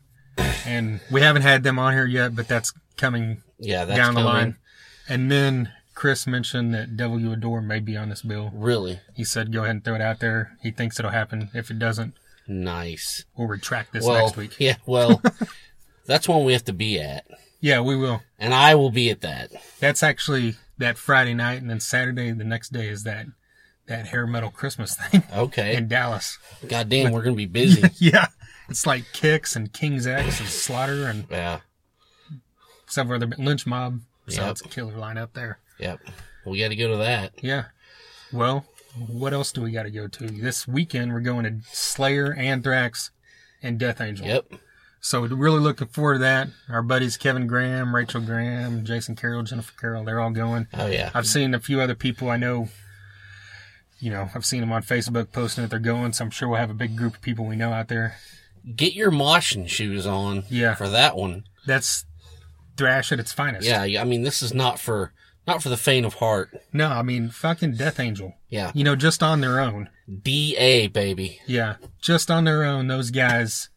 [0.65, 4.21] and we haven't had them on here yet, but that's coming Yeah, that's down the
[4.21, 4.33] coming.
[4.33, 4.57] line.
[5.07, 8.51] And then Chris mentioned that Devil You Adore may be on this bill.
[8.53, 11.49] Really He said, "Go ahead and throw it out there." He thinks it'll happen.
[11.53, 12.13] If it doesn't,
[12.47, 13.25] nice.
[13.37, 14.55] we'll retract this well, next week.
[14.59, 14.75] yeah.
[14.85, 15.21] Well,
[16.09, 17.25] that's one we have to be at,
[17.61, 18.21] Yeah, we will.
[18.37, 19.51] and I will be at that.
[19.79, 23.27] That's actually that Friday night, and then Saturday, the next day, is that
[23.87, 25.75] that hair metal Christmas thing Okay.
[25.75, 26.37] in Dallas.
[26.67, 27.83] God damn, we're gonna be busy.
[27.97, 28.27] yeah,
[28.67, 31.59] it's like Kix and King's X and Slaughter and yeah.
[32.87, 34.01] several other Lynch Mob.
[34.27, 34.51] So Yep.
[34.51, 35.59] it's a killer lineup there.
[35.79, 36.01] Yep.
[36.45, 37.33] We got to go to that.
[37.41, 37.65] Yeah.
[38.31, 38.65] Well,
[39.07, 41.13] what else do we got to go to this weekend?
[41.13, 43.09] We're going to Slayer, Anthrax,
[43.63, 44.25] and Death Angel.
[44.27, 44.53] Yep.
[45.01, 46.49] So we're really looking forward to that.
[46.69, 50.67] Our buddies Kevin Graham, Rachel Graham, Jason Carroll, Jennifer Carroll, they're all going.
[50.73, 51.11] Oh yeah.
[51.13, 52.69] I've seen a few other people I know.
[53.99, 56.59] You know, I've seen them on Facebook posting that they're going, so I'm sure we'll
[56.59, 58.15] have a big group of people we know out there.
[58.75, 60.43] Get your moshing shoes on.
[60.49, 60.75] Yeah.
[60.75, 61.45] For that one.
[61.65, 62.05] That's
[62.77, 63.67] thrash at its finest.
[63.67, 64.01] Yeah.
[64.01, 65.13] I mean, this is not for
[65.47, 66.61] not for the faint of heart.
[66.71, 68.35] No, I mean fucking Death Angel.
[68.49, 68.71] Yeah.
[68.75, 69.89] You know, just on their own.
[70.21, 71.39] Da baby.
[71.47, 73.69] Yeah, just on their own, those guys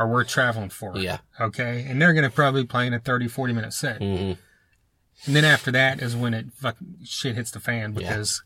[0.00, 0.96] are worth traveling for.
[0.98, 1.18] Yeah.
[1.40, 4.32] Okay, and they're gonna probably play in a 30, 40 minute set, hmm
[5.26, 8.42] and then after that is when it fucking shit hits the fan because.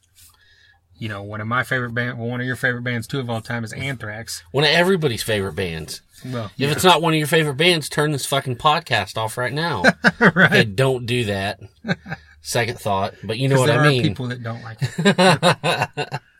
[0.96, 3.28] You know, one of my favorite band, well, one of your favorite bands too of
[3.28, 4.44] all time is Anthrax.
[4.52, 6.00] One of everybody's favorite bands.
[6.24, 9.52] Well, If it's not one of your favorite bands, turn this fucking podcast off right
[9.52, 9.82] now.
[10.20, 10.36] right.
[10.52, 11.58] Okay, don't do that.
[12.42, 14.02] second thought, but you know what there I are mean.
[14.02, 16.20] people that don't like it.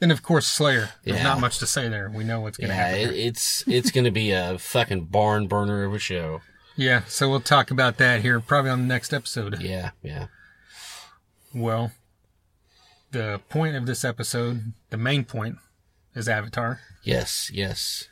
[0.00, 0.90] and of course, Slayer.
[1.04, 1.22] There's Yeah.
[1.24, 2.10] not much to say there.
[2.10, 3.14] We know what's going to yeah, happen.
[3.14, 6.42] it, it's it's gonna be a fucking barn burner of a show.
[6.76, 9.60] Yeah, so we'll talk about that here probably on the next episode.
[9.62, 10.26] Yeah, yeah,
[11.54, 11.92] Well,
[13.12, 15.56] the point of this episode, the main point,
[16.14, 16.80] is Avatar.
[17.02, 18.08] yes, yes.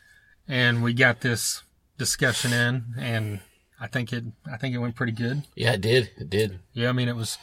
[0.49, 1.63] And we got this
[1.97, 3.41] discussion in and
[3.81, 5.45] I think it I think it went pretty good.
[5.55, 6.11] Yeah, it did.
[6.19, 6.59] It did.
[6.73, 7.39] Yeah, I mean it was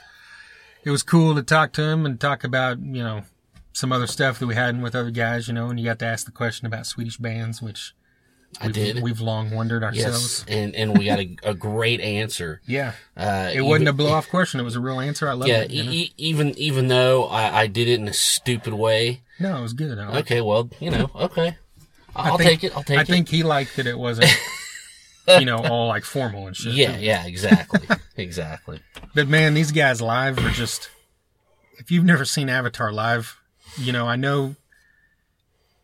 [0.84, 3.23] it was cool to talk to him and talk about, you know,
[3.73, 6.05] some other stuff that we had with other guys, you know, and you got to
[6.05, 7.93] ask the question about Swedish bands, which
[8.60, 9.01] I we've, did.
[9.03, 10.43] we've long wondered ourselves.
[10.47, 12.62] Yes, and and we got a, a great answer.
[12.67, 12.93] Yeah.
[13.15, 15.27] Uh, It wasn't a blow off question, it was a real answer.
[15.29, 15.71] I love Yeah, it.
[15.71, 15.91] you know?
[15.91, 19.21] e- even even though I, I did it in a stupid way.
[19.39, 19.97] no, it was good.
[19.97, 21.55] Okay, well, you know, okay,
[22.15, 22.75] I'll think- take it.
[22.75, 23.10] I'll take I it.
[23.10, 24.29] I think he liked that it wasn't
[25.39, 26.73] you know, all like formal and shit.
[26.73, 28.81] Yeah, yeah, exactly, exactly.
[29.15, 30.89] But man, these guys live are just.
[31.79, 33.39] If you've never seen Avatar live,
[33.77, 34.55] you know I know.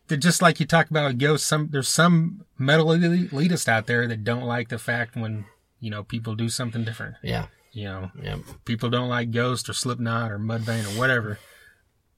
[0.08, 4.08] That just like you talk about a ghost, some there's some metal elitist out there
[4.08, 5.44] that don't like the fact when
[5.80, 7.16] you know people do something different.
[7.22, 11.38] Yeah, You know, yeah, people don't like Ghost or Slipknot or Mudvayne or whatever.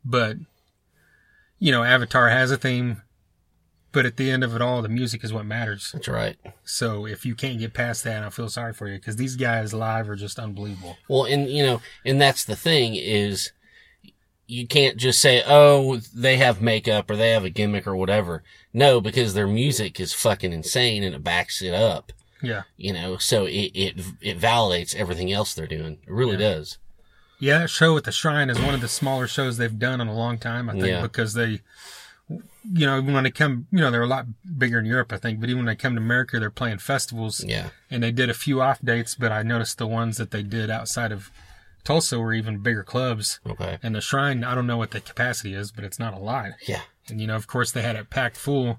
[0.05, 0.37] But
[1.59, 3.03] you know, Avatar has a theme.
[3.93, 5.91] But at the end of it all, the music is what matters.
[5.93, 6.37] that's right.
[6.63, 9.75] So if you can't get past that, I feel sorry for you because these guys
[9.75, 10.97] live are just unbelievable.
[11.09, 13.51] Well, and you know, and that's the thing is,
[14.51, 18.43] you can't just say, "Oh, they have makeup or they have a gimmick or whatever."
[18.73, 22.13] No, because their music is fucking insane and it backs it up.
[22.43, 22.63] Yeah.
[22.77, 25.99] You know, so it it it validates everything else they're doing.
[26.07, 26.79] It really does.
[27.39, 30.15] Yeah, show at the Shrine is one of the smaller shows they've done in a
[30.15, 31.01] long time, I think, Yeah.
[31.01, 31.61] because they,
[32.29, 34.27] you know, when they come, you know, they're a lot
[34.59, 37.43] bigger in Europe, I think, but even when they come to America, they're playing festivals.
[37.43, 40.43] Yeah, And they did a few off dates, but I noticed the ones that they
[40.43, 41.31] did outside of
[41.85, 43.41] Tulsa were even bigger clubs.
[43.47, 46.19] okay, And the Shrine, I don't know what the capacity is, but it's not a
[46.19, 46.53] lot.
[46.69, 48.79] yeah, And, you know, of course, they had it packed full,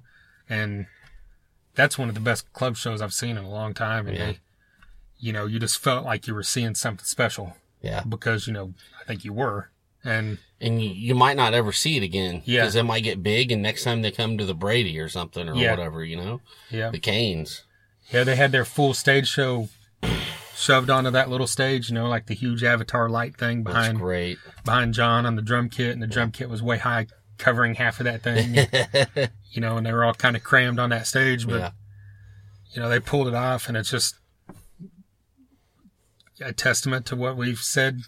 [0.50, 0.86] and
[1.76, 4.08] that's one of the best club shows I've seen in a long time.
[4.08, 4.26] And Yeah.
[4.26, 4.40] they,
[5.20, 8.04] you know, you just felt like you were seeing something special yeah.
[8.08, 9.70] because, you know, I think you were.
[10.04, 12.42] And And you, might not ever see it again.
[12.46, 12.62] Yeah.
[12.62, 15.48] because it might get big, and next time they come to the Brady or something
[15.48, 15.72] or Yeah.
[15.72, 17.64] whatever, you know, yeah, the Cain's.
[18.12, 19.70] yeah, they had their full stage show
[20.62, 23.98] shoved onto that little stage, you know, like the huge avatar light thing That's behind
[23.98, 24.38] great.
[24.64, 27.08] behind John on the drum kit, and the drum kit was way high,
[27.40, 28.56] covering half of that thing.
[29.52, 31.72] you know, and they were all kind of crammed on that stage, but yeah,
[32.74, 34.16] you know, they pulled it off, and it's just
[36.40, 38.02] a testament to what we've said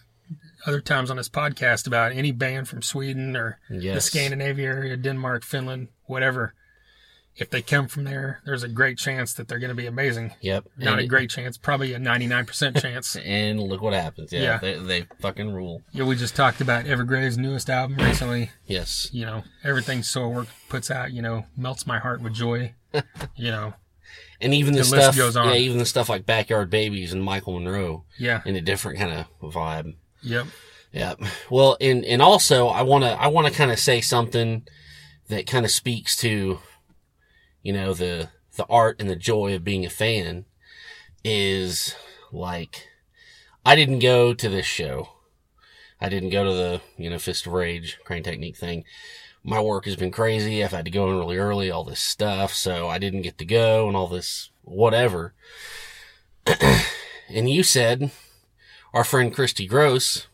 [0.65, 4.95] other times on this podcast about any band from Sweden or the yes, Scandinavia area,
[4.95, 6.53] Denmark, Finland, whatever.
[7.35, 10.33] If they come from there, there's a great chance that they're going to be amazing.
[10.41, 10.65] Yep.
[10.77, 13.15] Not And a great chance, probably a 99% chance.
[13.25, 14.31] And look what happens.
[14.31, 14.57] Yeah, Yeah.
[14.59, 15.81] They, they fucking rule.
[15.91, 18.51] Yeah, we just talked about Evergrey's newest album recently.
[18.67, 19.09] Yes.
[19.11, 22.75] You know, everything Soilwork puts out, you know, melts my heart with joy.
[23.35, 23.73] you know,
[24.39, 25.47] And even the, The list stuff, goes on.
[25.47, 29.11] yeah, even the stuff like Backyard Babies and Michael Monroe yeah, in a different kind
[29.41, 29.95] of vibe.
[30.21, 30.45] yep,
[30.91, 31.21] Yep.
[31.49, 34.67] Well, and, and also I want to, I want to kind of say something
[35.29, 36.59] that kind of speaks to,
[37.63, 40.45] you know, the, the art and the joy of being a fan
[41.23, 41.95] is
[42.31, 42.89] like,
[43.65, 45.09] I didn't go to this show.
[45.99, 48.83] I didn't go to the, you know, Fist of Rage Crane Technique thing.
[49.43, 50.63] My work has been crazy.
[50.63, 52.53] I've had to go in really early, all this stuff.
[52.53, 55.33] So I didn't get to go and all this whatever.
[57.29, 58.11] and you said
[58.93, 60.27] our friend Christy Gross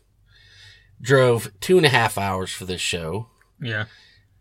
[1.00, 3.28] drove two and a half hours for this show
[3.60, 3.86] yeah,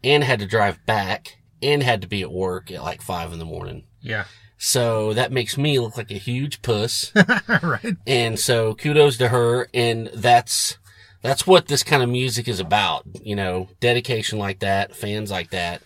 [0.03, 3.39] and had to drive back and had to be at work at like five in
[3.39, 3.83] the morning.
[4.01, 4.25] yeah.
[4.61, 7.13] So that makes me look like a huge puss.
[7.63, 7.95] right.
[8.05, 9.69] And so kudos to her.
[9.73, 10.77] And that's,
[11.21, 13.05] that's what this kind of music is about.
[13.23, 15.81] You know, dedication like that, fans like that.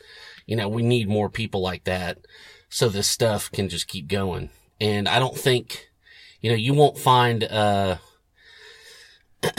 [0.47, 2.17] You know, we need more people like that.
[2.67, 4.49] So this stuff can just keep going.
[4.81, 5.91] And I don't think,
[6.41, 7.97] you know, you won't find, uh,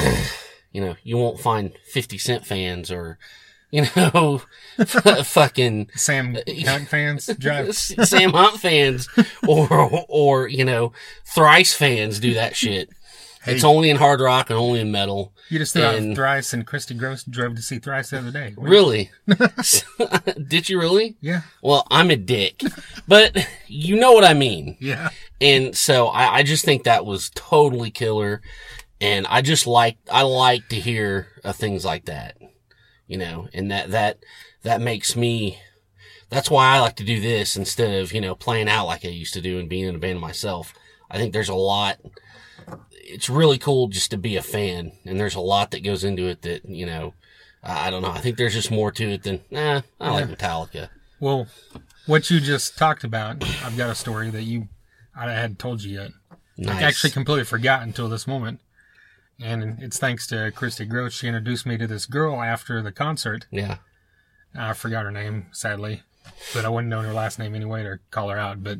[0.72, 3.20] you know, you won't find 50 Cent fans or,
[3.74, 4.40] you know,
[5.24, 7.74] fucking Sam Hunt fans drive.
[7.76, 9.08] Sam Hunt fans
[9.46, 10.92] or, or, you know,
[11.24, 12.90] thrice fans do that shit.
[13.42, 13.54] Hey.
[13.56, 15.32] It's only in hard rock and only in metal.
[15.50, 18.30] You just threw out And- Thrice and Christy Gross drove to see Thrice the other
[18.30, 18.54] day.
[18.56, 19.10] Really?
[20.48, 21.16] Did you really?
[21.20, 22.62] Yeah, Well, I'm a dick,
[23.06, 24.76] but you know what I mean.
[24.80, 25.10] yeah,
[25.40, 28.40] And so I, I just think that was totally killer.
[29.00, 32.38] And I just like, I like to hear uh, things like that,
[33.06, 34.18] you know, and that, that,
[34.62, 35.58] that makes me,
[36.30, 39.08] that's why I like to do this instead of, you know, playing out like I
[39.08, 40.72] used to do and being in a band myself.
[41.10, 41.98] I think there's a lot,
[42.92, 46.26] it's really cool just to be a fan, and there's a lot that goes into
[46.26, 47.14] it that you know.
[47.66, 48.10] I don't know.
[48.10, 49.80] I think there's just more to it than nah.
[49.98, 50.90] I like Metallica.
[51.18, 51.46] Well,
[52.04, 54.68] what you just talked about, I've got a story that you
[55.16, 56.10] I hadn't told you yet.
[56.58, 56.82] Nice.
[56.82, 58.60] I actually completely forgot until this moment.
[59.42, 61.12] And it's thanks to Christy Groach.
[61.12, 63.46] She introduced me to this girl after the concert.
[63.50, 63.78] yeah.
[64.56, 66.02] I forgot her name, sadly,
[66.54, 68.62] but I wouldn't know her last name anyway to call her out.
[68.62, 68.78] But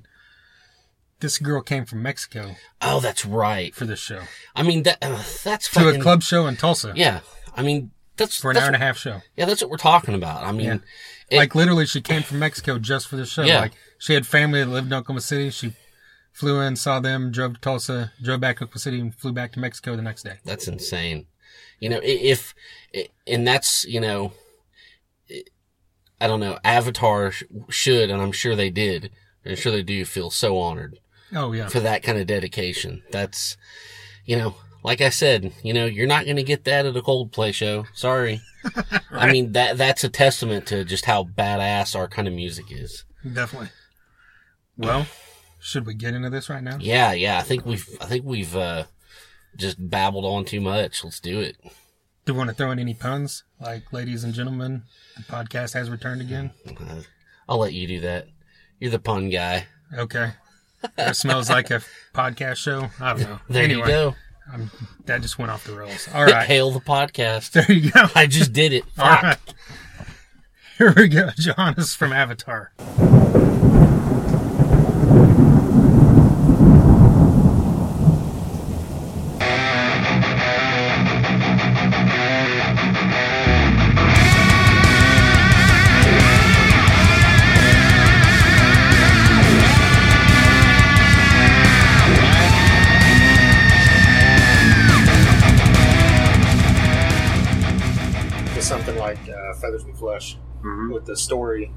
[1.19, 3.75] this girl came from Mexico Oh, that's right.
[3.75, 4.21] for this show
[4.55, 7.21] I mean that uh, that's to fucking, a club show in Tulsa Yeah.
[7.57, 9.23] I mean that's for an that's hour and a half show.
[9.37, 10.45] Yeah, that's what we're talking about.
[10.45, 10.77] I mean, Yeah.
[11.31, 13.43] it- like literally, she came from Mexico just for the show.
[13.43, 13.59] Yeah.
[13.61, 15.51] Like she had family that lived in Oklahoma City.
[15.51, 15.73] She
[16.35, 19.53] flew in, saw them, drove to Tulsa, drove back to Oklahoma City, and flew back
[19.53, 20.39] to Mexico the next day.
[20.45, 21.27] That's insane.
[21.81, 22.55] You know, if,
[23.27, 24.33] and that's, you know,
[25.31, 25.45] i-
[26.21, 27.33] I don't know, Avatar
[27.69, 29.11] should, and I'm sure they did,
[29.47, 30.99] I'm sure they do feel so honored
[31.35, 33.03] Oh yeah, for that kind of dedication.
[33.11, 33.57] That's,
[34.25, 37.03] you know, like I said, you know, you're not going to get that at a
[37.03, 37.85] Coldplay show.
[37.95, 38.41] Sorry.
[39.11, 43.05] I mean, that, that's a testament to just how badass our kind of music is.
[43.33, 43.69] definitely.
[44.77, 45.07] Well,
[45.65, 46.77] should we get into this right now?
[46.79, 47.39] Yeah, yeah.
[47.39, 48.85] I think we've, I think we've, uh,
[49.57, 51.03] just babbled on too much.
[51.03, 51.57] Let's do it.
[52.25, 53.45] Do you want to throw in any puns?
[53.61, 54.83] Like, ladies and gentlemen,
[55.17, 56.53] the podcast has returned again.
[56.69, 57.03] Uh,
[57.49, 58.29] I'll let you do that.
[58.79, 59.67] You're the pun guy.
[59.97, 60.31] Okay.
[60.97, 61.81] That smells like a
[62.15, 62.89] podcast show.
[63.01, 63.39] I don't know.
[63.49, 64.15] There anyway, you go.
[64.53, 64.71] I'm,
[65.07, 66.09] that just went off the rails.
[66.13, 66.47] All right.
[66.47, 67.53] Hail the podcast.
[67.67, 68.07] There you go.
[68.15, 68.85] I just did it.
[68.99, 69.23] All Fuck.
[69.23, 69.39] right.
[70.77, 71.31] Here we go.
[71.37, 72.73] Johannes from Avatar.
[101.05, 101.71] With the story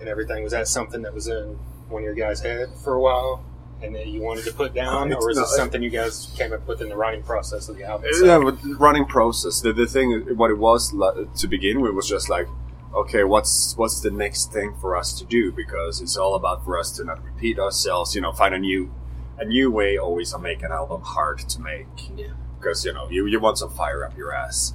[0.00, 0.42] and everything.
[0.42, 3.44] Was that something that was in one of your guys' head for a while
[3.82, 6.66] and that you wanted to put down, or is it something you guys came up
[6.66, 8.08] with in the writing process of the album?
[8.22, 9.60] Yeah, but the running process.
[9.60, 12.48] The, the thing, what it was to begin with, was just like,
[12.94, 15.52] okay, what's what's the next thing for us to do?
[15.52, 18.14] Because it's all about for us to not repeat ourselves.
[18.14, 18.92] You know, find a new
[19.38, 21.86] a new way always to make an album hard to make.
[22.16, 22.28] Yeah.
[22.58, 24.74] Because you know you you want some fire up your ass,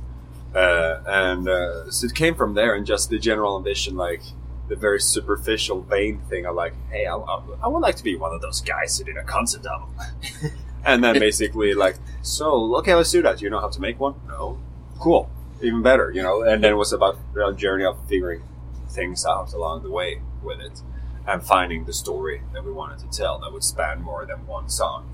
[0.55, 4.21] uh, and uh, so it came from there, and just the general ambition, like
[4.69, 8.15] the very superficial, vain thing of like, hey, I, I, I would like to be
[8.15, 9.93] one of those guys who did a concept album.
[10.85, 13.41] and then basically like so okay let's do that.
[13.41, 14.15] You know how to make one?
[14.27, 14.59] No.
[14.99, 15.29] Cool.
[15.61, 16.41] Even better you know?
[16.41, 18.43] And then it was about a journey of figuring
[18.89, 20.81] things out along the way with it
[21.27, 24.69] and finding the story that we wanted to tell that would span more than one
[24.69, 25.07] song.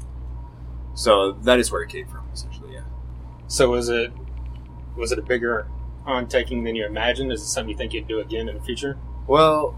[0.93, 2.83] So that is where it came from essentially yeah.
[3.47, 4.11] So was it
[4.95, 5.67] was it a bigger
[6.05, 7.31] undertaking than you imagined?
[7.31, 8.97] Is it something you think you'd do again in the future?
[9.27, 9.75] Well,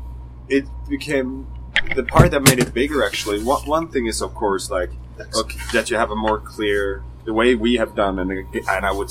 [0.50, 1.48] it became
[1.96, 3.04] the part that made it bigger.
[3.04, 4.92] Actually, one, one thing is of course like
[5.36, 8.92] okay, that you have a more clear the way we have done, and and I
[8.92, 9.10] would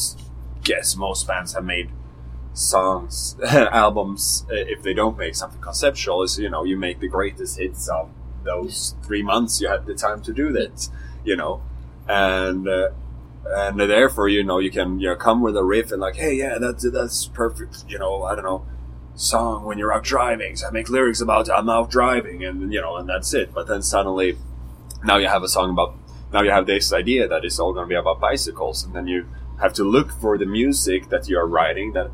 [0.62, 1.90] guess most bands have made
[2.54, 4.44] songs, albums.
[4.50, 7.88] uh, If they don't make something conceptual, is you know you make the greatest hits
[7.88, 8.10] of
[8.44, 10.88] those three months you had the time to do that,
[11.24, 11.62] you know,
[12.08, 12.68] and.
[12.68, 12.90] Uh,
[13.54, 16.34] and therefore, you know, you can you know, come with a riff and like, hey,
[16.34, 17.84] yeah, that's that's perfect.
[17.88, 18.66] You know, I don't know,
[19.14, 20.56] song when you're out driving.
[20.56, 23.52] So I make lyrics about I'm out driving, and you know, and that's it.
[23.52, 24.38] But then suddenly,
[25.04, 25.96] now you have a song about.
[26.32, 29.06] Now you have this idea that it's all going to be about bicycles, and then
[29.06, 29.26] you
[29.60, 31.92] have to look for the music that you are writing.
[31.92, 32.10] That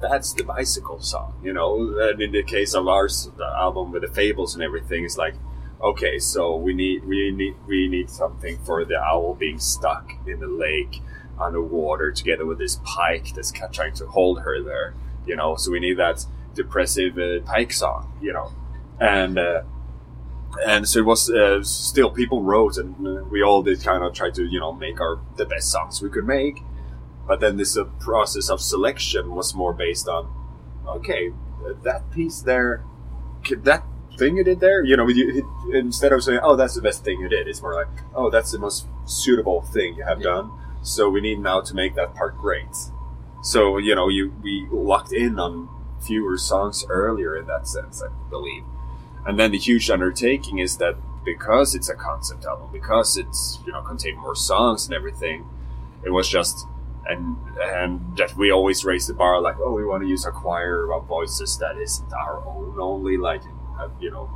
[0.00, 1.98] that's the bicycle song, you know.
[1.98, 5.34] And in the case of our the album with the fables and everything, it's like,
[5.80, 10.40] okay, so we need we need we need something for the owl being stuck in
[10.40, 11.02] the lake
[11.40, 14.94] underwater together with this pike that's trying to hold her there,
[15.26, 15.56] you know.
[15.56, 18.52] So we need that depressive uh, pike song, you know,
[19.00, 19.62] and uh,
[20.66, 24.14] and so it was uh, still people wrote and uh, we all did kind of
[24.14, 26.62] try to you know make our the best songs we could make,
[27.26, 30.32] but then this uh, process of selection was more based on
[30.86, 31.32] okay
[31.82, 32.84] that piece there,
[33.50, 33.82] that
[34.18, 37.04] thing you did there, you know, you, it, instead of saying oh that's the best
[37.04, 40.30] thing you did, it's more like oh that's the most suitable thing you have Yeah.
[40.30, 40.50] done.
[40.82, 42.74] So we need now to make that part great.
[43.42, 45.68] So you know, you we locked in on
[46.04, 48.62] fewer songs earlier in that sense, I believe.
[49.26, 50.94] And then the huge undertaking is that
[51.24, 55.48] because it's a concept album, because it's you know contain more songs and everything,
[56.04, 56.66] it was just
[57.08, 60.30] and and that we always raise the bar like oh we want to use a
[60.30, 63.42] choir of voices that isn't our own only like
[64.00, 64.30] you know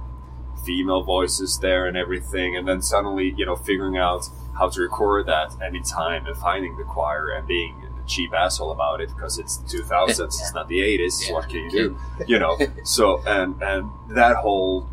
[0.65, 4.27] female voices there and everything, and then suddenly you know figuring out
[4.59, 8.73] how to record that any time and finding the choir and being a cheap asshole
[8.73, 11.29] about it because it's the 2000s, it's not the 80s.
[11.29, 11.35] Yeah.
[11.35, 11.99] What can you do?
[12.27, 12.59] You know.
[12.85, 14.89] so and and that whole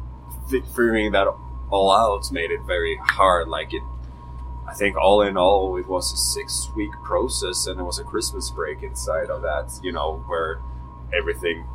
[0.50, 1.28] figuring that
[1.70, 3.48] all out made it very hard.
[3.48, 3.84] Like it,
[4.68, 8.04] I think all in all, it was a six week process, and there was a
[8.04, 9.80] Christmas break inside of that.
[9.82, 10.62] You know, where
[11.14, 11.66] everything,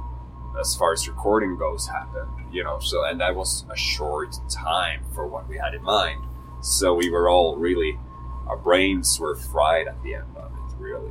[0.61, 2.29] as far as recording goes, happened.
[2.53, 6.23] You know, so and that was a short time for what we had in mind.
[6.63, 7.99] So we were all really,
[8.47, 10.77] our brains were fried at the end of it.
[10.79, 11.11] Really.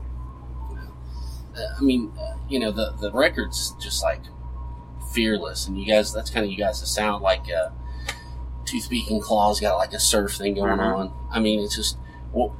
[1.56, 4.22] Uh, I mean, uh, you know, the the record's just like
[5.14, 7.70] fearless, and you guys, that's kind of you guys that sound like uh,
[8.66, 10.96] Tooth, Beak and Claws got like a surf thing going Mhm.
[10.96, 11.14] on.
[11.32, 11.98] I mean, it's just,
[12.32, 12.56] well,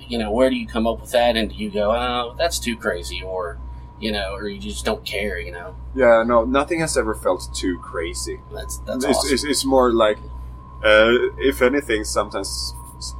[0.00, 2.58] you know, where do you come up with that, and do you go, oh, that's
[2.58, 3.58] too crazy, or
[4.00, 5.76] you know, or you just don't care, you know?
[5.94, 6.22] Yeah.
[6.26, 8.40] No, nothing has ever felt too crazy.
[8.52, 9.34] That's that's it's, awesome.
[9.34, 10.18] it's, it's more like,
[10.84, 12.74] uh, if anything, sometimes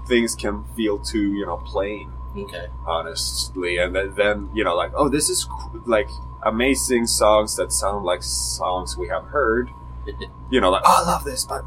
[0.06, 3.78] things can feel too, you know, plain, okay, honestly.
[3.78, 5.48] And then, then you know, like, oh, this is
[5.86, 6.08] like
[6.44, 9.70] amazing songs that sound like songs we have heard.
[10.50, 11.62] You know, like, oh, I love this, but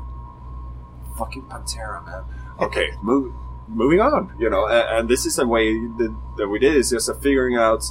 [1.16, 2.24] fucking Pantera, man.
[2.60, 3.32] Okay, move,
[3.68, 4.36] moving on.
[4.40, 7.14] You know, and, and this is a way that, that we did is just a
[7.14, 7.84] figuring out.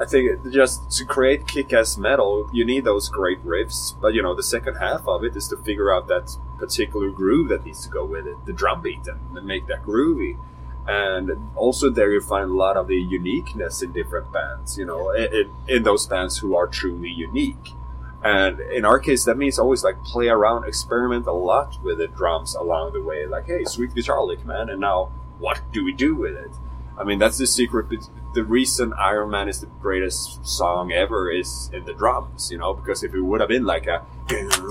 [0.00, 3.94] I think just to create kick-ass metal, you need those great riffs.
[4.00, 7.50] But you know, the second half of it is to figure out that particular groove
[7.50, 10.38] that needs to go with it, the drum beat, and, make that groovy.
[10.86, 14.78] And also there you find a lot of the uniqueness in different bands.
[14.78, 17.74] You know, in- in those bands who are truly unique.
[18.22, 22.08] And in our case, that means always like play around, experiment a lot with the
[22.08, 23.26] drums along the way.
[23.26, 26.50] Like, hey, sweet guitar lick, man, and now what do we do with it?
[26.98, 27.86] I mean, that's the secret.
[28.32, 32.74] The reason Iron Man is the greatest song ever is in the drums, you know,
[32.74, 34.62] because if it would have been like a, it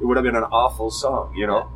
[0.00, 1.70] would have been an awful song, you know.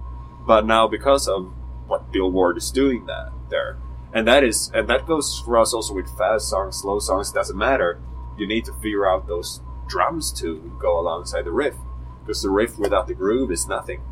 [0.45, 1.53] But now, because of
[1.87, 3.79] what Bill Ward is doing that there,
[4.13, 7.57] and that is, and that goes for us also with fast songs, slow songs, doesn't
[7.57, 8.01] matter.
[8.37, 11.77] You need to figure out those drums to go alongside the riff,
[12.21, 14.03] because the riff without the groove is nothing.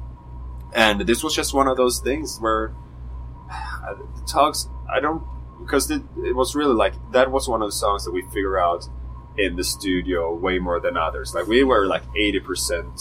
[0.75, 2.75] And this was just one of those things where
[3.51, 5.23] uh, the talks I don't
[5.61, 8.59] because it, it was really like that was one of the songs that we figure
[8.59, 8.89] out
[9.39, 11.35] in the studio way more than others.
[11.35, 13.01] Like we were like eighty percent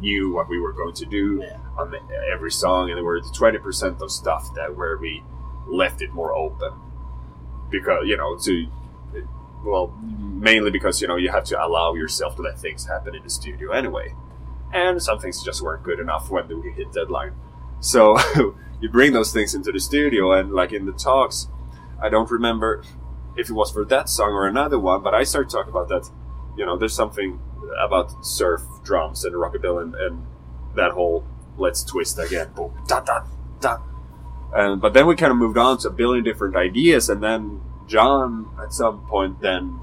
[0.00, 1.56] knew what we were going to do Yeah.
[1.78, 1.98] on the,
[2.32, 5.22] every song, and there were twenty percent of stuff that where we
[5.66, 6.72] left it more open
[7.70, 8.66] because you know to
[9.64, 13.22] well mainly because you know you have to allow yourself to let things happen in
[13.24, 14.14] the studio anyway
[14.72, 17.32] and some things just weren't good enough when we hit deadline
[17.80, 18.16] so
[18.80, 21.48] you bring those things into the studio and like in the talks
[22.02, 22.82] i don't remember
[23.36, 26.08] if it was for that song or another one but i started talking about that
[26.56, 27.40] you know there's something
[27.78, 30.26] about surf drums and rockabilly and, and
[30.74, 31.24] that whole
[31.56, 33.24] let's twist again boom da da
[33.60, 33.78] da
[34.54, 37.60] and but then we kind of moved on to a billion different ideas and then
[37.86, 39.78] john at some point then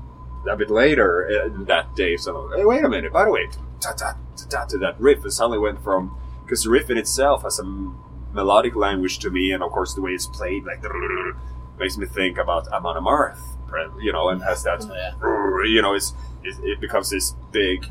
[0.49, 3.47] a bit later in that day so hey wait a minute by the way
[3.79, 6.97] da da da da to that riff and suddenly went from because the riff in
[6.97, 7.97] itself has some
[8.33, 10.83] melodic language to me and of course the way it's played like
[11.79, 13.39] makes me think about amon amarth
[14.01, 14.81] you know and has that
[15.23, 15.69] Oh, yeah.
[15.71, 16.13] you know it's
[16.43, 17.85] it, it becomes this big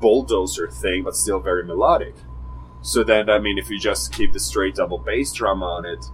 [0.00, 2.14] bulldozer thing but still very melodic.
[2.82, 6.04] So then i mean if you just keep the straight double bass drum on it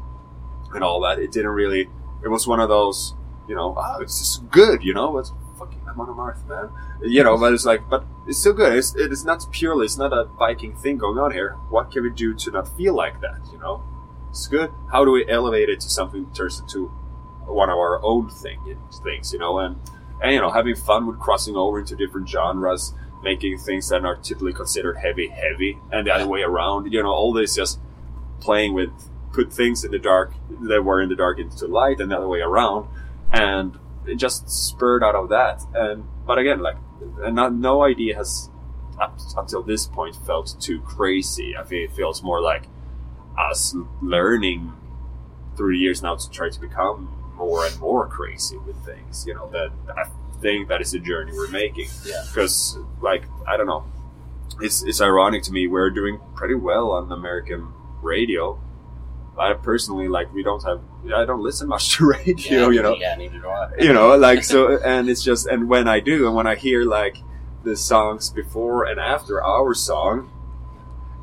[0.75, 1.89] and all that it didn't really
[2.25, 3.15] it was one of those
[3.49, 5.19] you know oh, it's just good you know?
[5.19, 5.33] It's
[5.65, 6.71] fucking amon amarth man.
[7.03, 8.77] You know but it's like but it's still good.
[8.77, 11.53] It's, it is not purely it's not a viking thing going on here.
[11.71, 13.83] What can we do to not feel like that you know?
[14.31, 14.71] It's good.
[14.91, 16.89] How do we elevate it to something that turns into
[17.47, 19.59] one of our own thing things you know?
[19.59, 19.77] And
[20.23, 24.17] and you know having fun with crossing over into different genres making things that are
[24.17, 27.11] typically considered heavy heavy and the other way around you know?
[27.11, 27.79] All this just
[28.41, 28.91] playing with
[29.33, 30.35] put things in the dark
[30.69, 32.87] that were in the dark into light and the other way around.
[33.33, 35.63] And it just spurred out of that.
[35.75, 36.77] And but again like
[37.19, 38.51] not, no idea has
[39.01, 41.57] up until this point felt too crazy.
[41.57, 42.69] I think it feels more like
[43.39, 44.73] us learning
[45.57, 49.35] through the years now to try to become more and more crazy with things you
[49.35, 50.05] know that i
[50.41, 51.89] think that is the journey we're making.
[52.05, 52.23] Yeah.
[52.29, 53.85] because like i don't know.
[54.61, 57.73] It's it's ironic to me we're doing pretty well on american
[58.03, 58.61] radio
[59.39, 60.81] i personally like we don't have
[61.15, 63.71] i don't listen much to radio you know Yeah, neither do I.
[63.79, 66.85] you know like so and it's just and when i do and when i hear
[66.85, 67.17] like
[67.65, 70.31] the songs before and after our song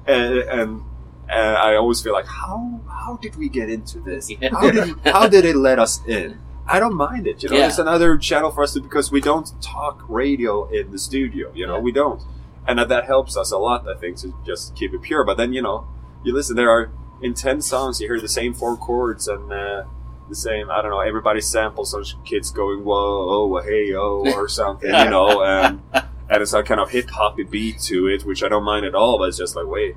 [0.07, 0.84] and and,
[1.30, 4.49] and i always feel like how how did we get into this Yeah.
[4.51, 7.68] how did how did it let us in i don't mind it you know Yeah.
[7.68, 11.68] it's another channel for us to because we don't talk radio in the studio you
[11.68, 11.82] know Yeah.
[11.82, 12.22] we don't
[12.68, 13.88] and that, that helps us a lot.
[13.88, 15.24] I think to just keep it pure.
[15.24, 15.88] But then you know,
[16.24, 16.55] you listen.
[16.55, 16.91] There are
[17.22, 19.51] in ten songs, you hear the same four chords and.
[19.51, 19.84] Uh,
[20.30, 20.99] the same, I don't know.
[20.99, 26.41] Everybody samples those kids going "whoa, oh, hey, oh" or something, you know, and and
[26.41, 29.17] it's a kind of hip hoppy beat to it, which I don't mind at all.
[29.17, 29.95] But it's just like, wait,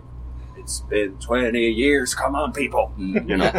[0.57, 2.15] it's been twenty years.
[2.15, 3.53] Come on, people, you know.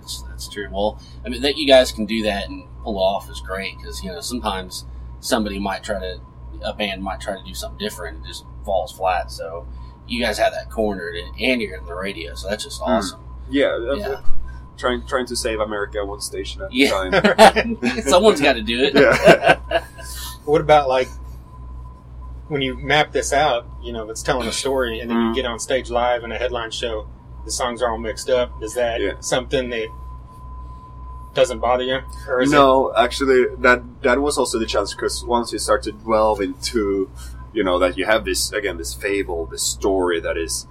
[0.00, 0.68] That's, that's true.
[0.72, 4.02] Well, I mean, that you guys can do that and pull off is great because
[4.02, 4.86] you know sometimes
[5.20, 6.20] somebody might try to
[6.62, 9.30] a band might try to do something different and it just falls flat.
[9.30, 9.66] So
[10.08, 13.20] you guys have that cornered and, and you're in the radio, so that's just awesome.
[13.50, 14.20] Yeah, uh, Yeah.
[14.76, 17.78] trying trying to save America one station at a Yeah, time.
[18.02, 18.94] someone's got to do it.
[18.94, 19.84] Yeah.
[20.44, 21.08] What about like
[22.46, 23.66] when you map this out?
[23.82, 25.28] You know, it's telling a story, and then Mhm.
[25.30, 27.08] you get on stage live in a headline show.
[27.44, 28.52] The songs are all mixed up.
[28.62, 29.12] Is that Yeah.
[29.20, 29.88] something that
[31.34, 31.98] doesn't bother you,
[32.28, 35.92] or is no, actually, that that was also the chance because once you start to
[35.92, 37.10] delve into,
[37.52, 40.66] you know, that you have this again, this fable, this story that is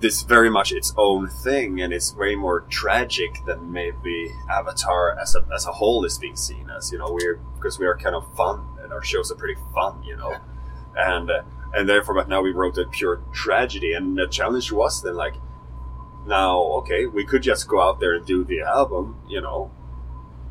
[0.00, 5.34] this very much its own thing, and it's way more tragic than maybe Avatar as
[5.34, 6.92] a as a whole is being seen as.
[6.92, 10.02] You know, we're because we are kind of fun, and our shows are pretty fun.
[10.02, 10.36] You know,
[10.96, 15.02] and uh, and therefore, but now we wrote a pure tragedy, and the challenge was
[15.02, 15.34] then like.
[16.26, 19.70] Now, okay, we could just go out there and do the album, you know,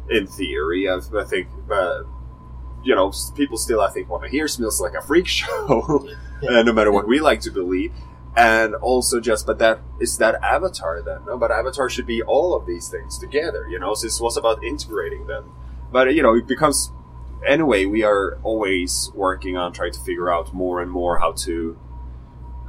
[0.07, 2.03] in theory, I, I think, but
[2.83, 6.07] you know, people still, I think, want to hear "Smells Like a Freak Show,"
[6.49, 7.93] uh, no matter what we like to believe.
[8.35, 11.25] And also, just but that is that Avatar then?
[11.25, 13.67] No, but Avatar should be all of these things together.
[13.69, 15.51] You know, so this was about integrating them.
[15.91, 16.91] But you know, it becomes
[17.45, 17.85] anyway.
[17.85, 21.77] We are always working on trying to figure out more and more how to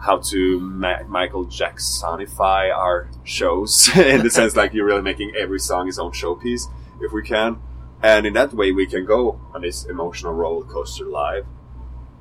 [0.01, 5.59] how to Ma- Michael Jacksonify our shows in the sense like you're really making every
[5.59, 7.59] song his own showpiece if we can.
[8.03, 11.47] And in that way, we can go on this emotional roller coaster live.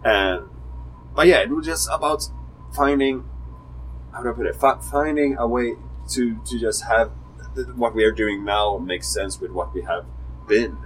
[0.04, 0.50] And,
[1.16, 2.24] but yeah, it was just about
[2.74, 3.26] finding,
[4.14, 5.76] how do I put it, Fi- finding a way
[6.12, 7.12] to, to just have
[7.56, 10.06] th- what we are doing now make sense with what we have
[10.48, 10.78] been.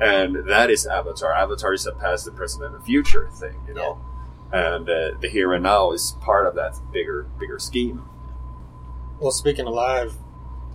[0.00, 1.32] And that is Avatar.
[1.32, 4.00] Avatar is a past, the present, and the future thing, you know.
[4.52, 8.04] And uh, the here and now is part of that bigger, bigger scheme.
[9.20, 10.14] Well, speaking of live,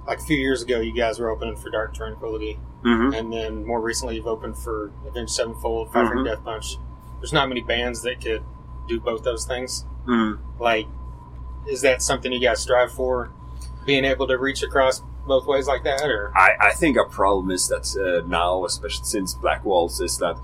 [0.08, 3.14] like a few years ago, you guys were opening for Dark Tranquillity, Mm-hmm.
[3.14, 6.24] and then more recently, you've opened for Avenged Sevenfold, Five Mhm.
[6.26, 6.78] Death Punch.
[7.20, 8.44] There's not many bands that could
[8.88, 9.86] do both those things.
[10.08, 10.88] mm Like,
[11.68, 13.32] is that something you guys strive for?
[13.86, 17.52] Being able to reach across both ways like that, or I, I think a problem
[17.52, 20.36] is that uh, now, especially since Black Waltz, is that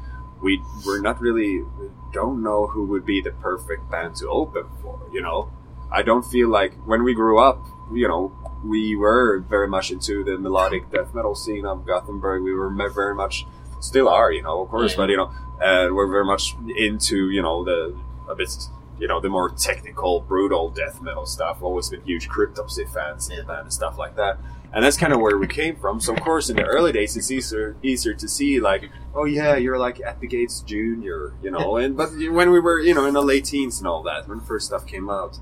[0.42, 1.64] we we're not really
[2.12, 5.00] don't know who would be the perfect band to open for.
[5.12, 5.50] You know,
[5.92, 7.60] I don't feel like when we grew up,
[7.94, 8.32] you know,
[8.66, 12.44] we were very much into the melodic death metal scene of Gothenburg.
[12.44, 13.46] We were very much,
[13.80, 14.98] still are, you know, of course, Yeah.
[14.98, 17.96] but you know, uh, we're very much into you know the
[18.30, 18.50] a bit.
[18.98, 21.62] You know the more technical, brutal death metal stuff.
[21.62, 24.38] Always been huge Cryptopsy fans band and stuff like that
[24.76, 26.02] and that's kind of where we came from.
[26.02, 29.56] So of course, in the early days, it's easier easier to see like, oh yeah,
[29.56, 31.78] you're like at the Gates Junior, you know.
[31.78, 34.40] And but when we were, you know, in the late teens and all that, when
[34.40, 35.40] the first stuff came out,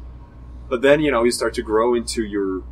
[0.70, 2.64] but then you know you start to grow into your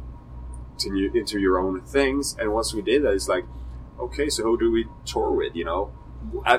[0.81, 2.35] to new, into your own things.
[2.39, 3.45] And once we did that, it's like,
[3.99, 5.55] okay, so who do we tour with?
[5.55, 5.91] You know,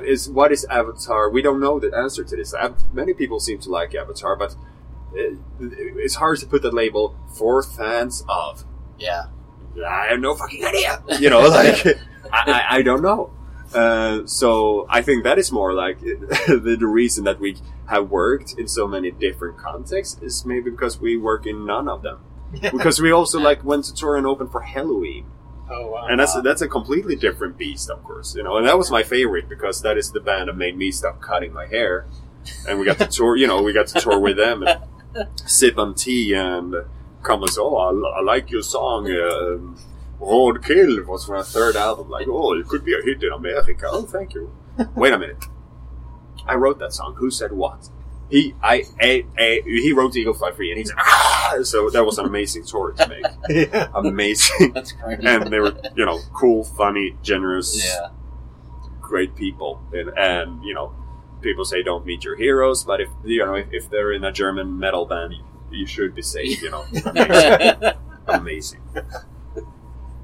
[0.05, 1.31] is what is Avatar?
[1.31, 2.55] We don't know the answer to this.
[2.93, 4.57] Many people seem to like Avatar, but
[5.15, 8.65] it, it's hard to put that label for fans of.
[8.99, 9.27] Yeah.
[9.87, 11.03] I have no fucking idea.
[11.19, 11.97] You know, like I,
[12.33, 13.33] I, I don't know.
[13.75, 17.57] Uh, so I think that is more like the, the reason that we
[17.89, 22.03] have worked in so many different contexts is maybe because we work in none of
[22.03, 22.21] them.
[22.61, 25.25] Because we also like went to tour and opened for Helloween,
[25.71, 28.35] oh wow, and that's that's a completely different beast, of course.
[28.35, 30.93] You know, and that was my favorite because that is the band that made me
[30.93, 32.07] stop cutting my hair,
[32.69, 33.37] and we got to tour.
[33.37, 34.81] You know, we got to tour with them and
[35.47, 36.75] sip on tea and
[37.23, 39.59] come and say, "Oh, I, I like your song." Uh,
[40.23, 42.09] Roadkill was from our third album.
[42.09, 43.89] Like, oh, it could be a hit in America.
[43.91, 44.53] Oh, thank you.
[44.95, 45.45] Wait a minute.
[46.47, 47.17] I wrote that song.
[47.17, 47.89] Who said what?
[48.33, 51.59] He, I, a, a, he wrote the Eagle Fly Free, and he's said, ah!
[51.65, 53.25] So that was an amazing tour to make.
[53.51, 53.89] yeah.
[53.95, 54.73] Amazing.
[54.73, 55.23] That's crazy.
[55.27, 58.09] and they were, you know, cool, funny, generous, yeah.
[59.03, 59.83] great people.
[59.93, 60.95] And, and, you know,
[61.43, 64.33] people say don't meet your heroes, but if, you know, if, if they're in a
[64.33, 66.87] German metal band, you, you should be safe, you know.
[67.05, 67.93] Amazing.
[68.27, 68.81] Amazing.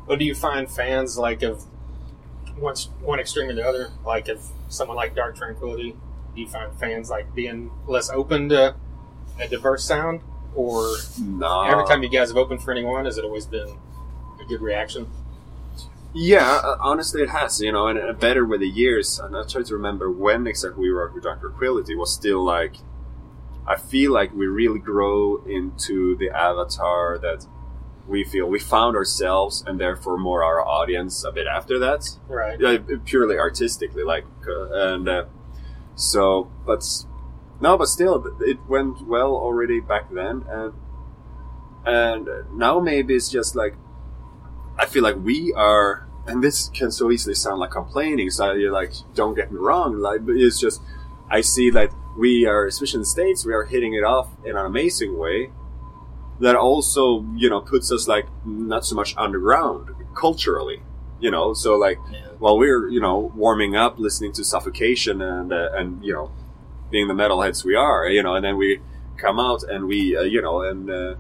[0.06, 1.66] Well, do you find fans like of
[2.56, 3.90] one one extreme or the other?
[4.02, 5.94] Like if someone like Dark Tranquillity,
[6.38, 8.74] do you find fans like being less open to
[9.40, 10.20] a diverse sound,
[10.54, 11.62] or No.
[11.62, 13.68] every time you guys have opened for anyone, has it always been
[14.40, 15.08] a good reaction?
[16.14, 19.18] Yeah, uh, honestly, it has, you know, and, better with the years.
[19.18, 22.76] And I try to remember when exactly we wrote with Dark Tranquillity was still like
[23.66, 27.44] I feel like we really grow into the avatar that
[28.06, 32.58] we feel we found ourselves and therefore more our audience a bit after that Right.
[32.58, 35.24] yeah, purely artistically, like, uh, and uh,
[35.98, 36.84] so, but
[37.60, 40.72] no, but still, it went well already back then, and
[41.84, 43.74] and now maybe it's just like
[44.78, 48.30] I feel like we are, and this can so easily sound like complaining.
[48.30, 50.80] So you're like, don't get me wrong, like, it's just
[51.30, 54.56] I see that we are, especially in the states, we are hitting it off in
[54.56, 55.50] an amazing way.
[56.40, 60.82] That also, you know, puts us like not so much underground culturally,
[61.18, 61.54] you know.
[61.54, 62.27] So like, Yeah.
[62.38, 66.30] While we're you know warming up, listening to Suffocation and uh, and you know
[66.90, 68.80] being the metalheads we are, you know, and then we
[69.16, 71.14] come out and we uh, you know and uh,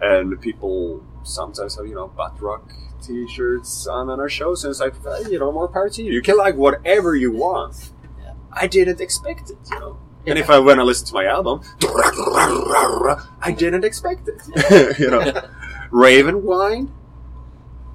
[0.00, 2.72] and people sometimes have you know butt rock
[3.02, 4.94] t-shirts on on our shows, and it's like
[5.30, 6.12] you know more power to you.
[6.12, 7.90] You can like whatever you want.
[8.20, 8.34] Yeah.
[8.52, 9.98] I didn't expect it, you know.
[10.26, 15.48] And if I when I listen to my album, I didn't expect it, you know.
[15.90, 16.90] Raven wine,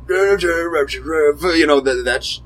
[0.10, 2.42] you know that that's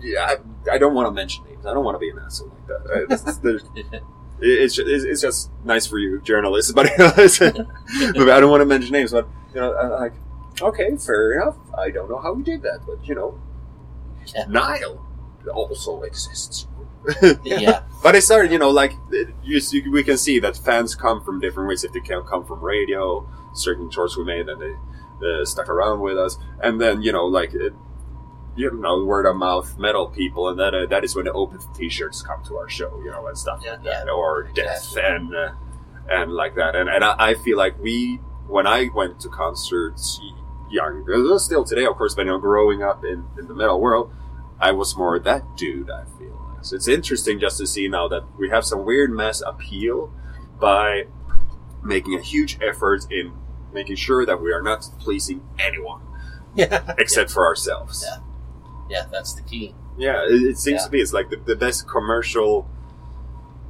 [0.00, 0.36] yeah.
[0.68, 1.66] I, I don't want to mention names.
[1.66, 4.02] I don't want to be an asshole like that.
[4.42, 8.64] It's, it's, just, it's, just nice for you journalists, but, but I don't want to
[8.64, 9.12] mention names.
[9.12, 10.14] But you know, I'm like,
[10.62, 11.56] okay, fair enough.
[11.76, 13.38] I don't know how we did that, but you know,
[14.34, 14.46] Yeah.
[14.48, 15.06] Nile
[15.52, 16.66] also exists.
[17.44, 17.82] yeah.
[18.02, 18.92] But it started, you know, like
[19.42, 21.84] you, you, we can see that fans come from different ways.
[21.84, 24.74] If they can come from radio, certain choices we made, and they
[25.22, 27.72] uh, stuck around with us, and then you know, like it,
[28.56, 31.58] you know, word of mouth metal people, and then uh, that is when the open
[31.76, 34.12] T-shirts come to our show, you know, and stuff Yeah, like that, yeah.
[34.12, 35.02] or death Exactly.
[35.16, 35.52] and uh,
[36.10, 38.16] and like that, and and I, I feel like we
[38.48, 40.20] when I went to concerts
[40.70, 43.80] young, uh, still today, of course, but you know, growing up in, in the metal
[43.80, 44.12] world,
[44.60, 45.90] I was more that dude.
[45.90, 49.40] I feel so it's interesting just to see now that we have some weird mass
[49.40, 50.12] appeal
[50.60, 51.04] by
[51.82, 53.32] making a huge effort in
[53.72, 56.00] making sure that we are not pleasing anyone
[56.54, 56.94] Yeah.
[56.98, 58.04] except for ourselves.
[58.06, 58.22] Yeah.
[58.88, 59.74] Yeah, that's the key.
[59.96, 60.84] Yeah, it, it seems Yeah.
[60.86, 61.00] to be.
[61.00, 62.68] It's like the, the best commercial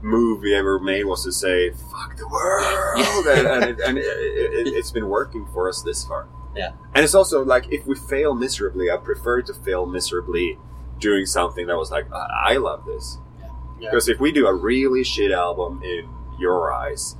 [0.02, 3.38] move we ever made was to say "fuck the world," Yeah.
[3.38, 6.28] and, and, it, and it, it, it, it's been working for us this far.
[6.56, 6.72] Yeah.
[6.94, 10.58] and it's also like if we fail miserably, I prefer to fail miserably
[10.98, 13.18] doing something that was like, I, I love this.
[13.40, 13.90] Yeah.
[13.90, 17.16] Because if we do a really shit album in your eyes,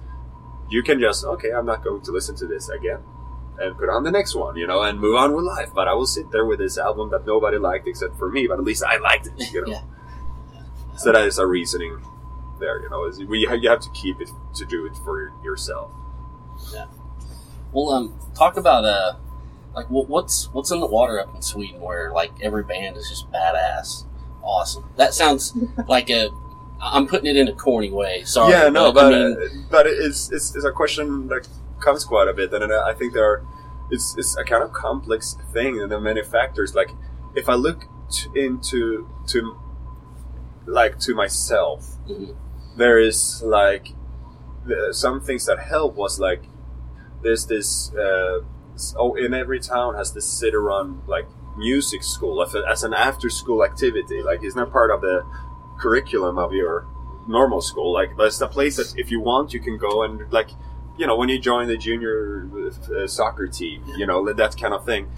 [0.71, 3.01] you can just okay, I'm not going to listen to this again.
[3.59, 5.71] And put on the next one, you know, and move on with life.
[5.75, 8.59] But I will sit there with this album that nobody liked except for me, but
[8.59, 9.73] at least I liked it, you know.
[9.73, 10.63] Yeah.
[10.97, 12.01] So that is our reasoning
[12.59, 13.05] there, you know.
[13.05, 15.93] Is we you have to keep it to do it for yourself.
[16.73, 16.87] Yeah.
[17.73, 19.17] Well, um, talk about uh,
[19.75, 23.31] like what's what's in the water up in Sweden where like every band is just
[23.31, 24.05] badass,
[24.43, 24.85] awesome.
[24.97, 25.55] That sounds
[25.89, 26.31] like a.
[26.83, 28.25] I'm putting it in a corny way.
[28.25, 28.53] Sorry.
[28.53, 31.47] yeah, no, I but mean, uh, but it's, it's it's a question that
[31.81, 33.45] comes quite a bit, and I think there are
[33.91, 36.75] it's it's a kind of complex thing, and there are many factors.
[36.75, 36.91] Like
[37.35, 39.57] if I look t- into to
[40.67, 42.35] like to myself, Mhm.
[42.77, 43.89] there is like
[44.67, 46.45] the, some things that help was like
[47.23, 48.41] there's this uh,
[48.97, 51.27] oh in every town has this sit around like
[51.57, 55.23] music school as, a, as an after school activity like it's not part of the
[55.81, 56.87] curriculum of your
[57.29, 60.31] normal school like but it's a place that if you want you can go and
[60.33, 60.51] like
[60.99, 62.49] you know when you join the junior
[62.97, 65.09] uh, soccer team you know that kind of thing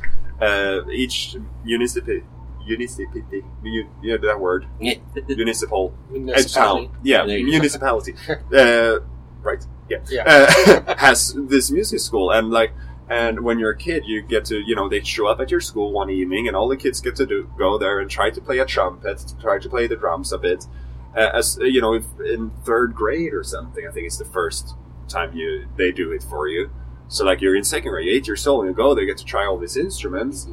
[0.41, 2.25] uh, each municipality
[2.67, 4.67] municipality mu- yeah that word?
[4.79, 5.93] Municipal.
[6.11, 6.87] Municipality.
[6.87, 6.97] town.
[7.03, 8.15] Yeah you municipality.
[8.53, 9.01] Uh,
[9.43, 9.65] right.
[9.89, 10.23] Yeah, Yeah.
[10.27, 12.73] Uh, has this music school and like
[13.09, 15.61] and when you're a kid you get to you know they show up at your
[15.61, 18.41] school one evening and all the kids get to do go there and try to
[18.41, 20.67] play a trumpet try to play the drums a bit.
[21.15, 24.75] Uh, as you know if in third grade or something i think it's the first
[25.09, 26.71] time you they do it for you.
[27.09, 29.19] So like you're in second grade you're eight years old and you go they get
[29.19, 30.49] to try all these instruments.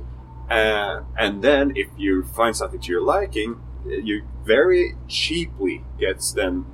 [0.50, 6.66] Uh, and then if you find something to your liking you very cheaply gets then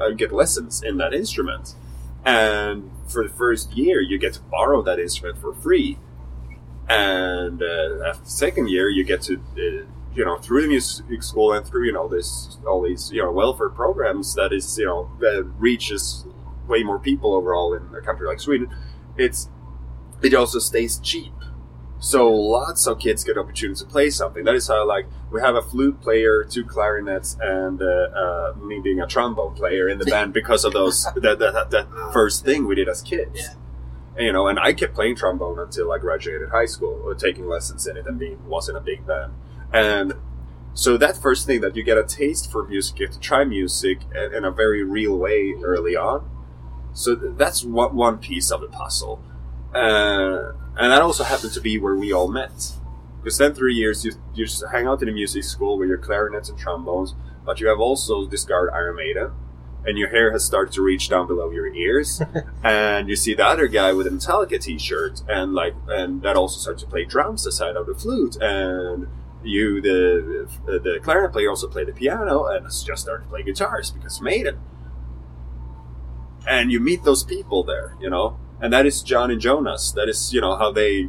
[0.00, 1.74] uh, get lessons in that instrument.
[2.24, 5.98] And for the first year you get to borrow that instrument for free.
[6.88, 11.22] And uh, after the second year you get to uh, you know through the music
[11.22, 14.86] school and through you know this all these you know welfare programs that is you
[14.86, 16.26] know that reaches
[16.66, 18.68] way more people overall in a country like sweden
[19.16, 19.48] it's
[20.22, 21.32] it also stays cheap
[22.00, 24.44] so lots of kids get opportunity to play something.
[24.44, 28.80] That is how like we have a flute player two clarinets and uh, uh, me
[28.80, 32.66] being a trombone player in the band because of those that, that, that first thing
[32.66, 33.38] we did as kids.
[33.38, 33.54] Yeah.
[34.16, 37.46] and, you know and i kept playing trombone until i graduated high school or taking
[37.46, 39.34] lessons in it and being was in a big band.
[39.72, 40.14] And
[40.72, 43.44] so that first thing that you get a taste for music you get to try
[43.44, 46.28] music in in a very real way early on.
[46.94, 49.22] So that's one piece of the puzzle,
[49.74, 52.72] uh, and that also happened to be where we all met.
[53.18, 55.98] Because then three years you you just hang out in a music school with your
[55.98, 57.14] clarinets and trombones,
[57.44, 59.32] but you have also discovered Iron Maiden,
[59.84, 62.22] and your hair has started to reach down below your ears,
[62.64, 66.58] and you see the other guy with a Metallica T-shirt, and like, and that also
[66.58, 69.06] starts to play drums aside of the flute, and
[69.44, 73.30] you, the uh, the clarinet player, also play the piano, and has just started to
[73.30, 74.58] play guitars because Maiden.
[76.46, 79.92] And you meet those people there, you know, and that is John and Jonas.
[79.92, 81.08] That is, you know, how they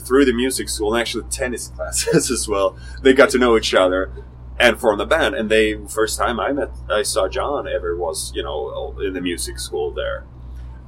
[0.00, 2.76] through the music school and actually tennis classes as well.
[3.02, 4.10] They got to know each other
[4.58, 5.34] and formed a band.
[5.34, 9.20] And they first time I met, I saw John ever was you know in the
[9.20, 10.24] music school there,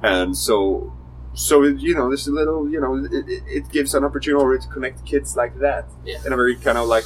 [0.01, 0.93] and so
[1.33, 5.35] so you know this little you know it, it gives an opportunity to connect kids
[5.35, 6.17] like that Yeah.
[6.25, 7.03] in a very kind of like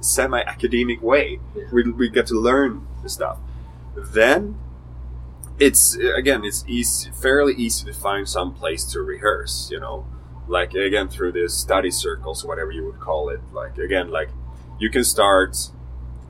[0.00, 1.38] semi academic way.
[1.56, 1.64] Yeah.
[1.72, 3.38] We we get to learn the stuff.
[3.96, 4.58] Then
[5.60, 9.70] it's again it's easy, fairly easy to find some place to rehearse.
[9.70, 10.06] You know,
[10.48, 13.40] like again through the study circles, whatever you would call it.
[13.52, 14.30] Like again, like
[14.78, 15.70] you can start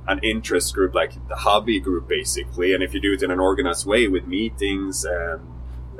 [0.08, 2.74] an interest group, like the hobby group, basically.
[2.74, 5.40] And if you do it in an organized way with meetings and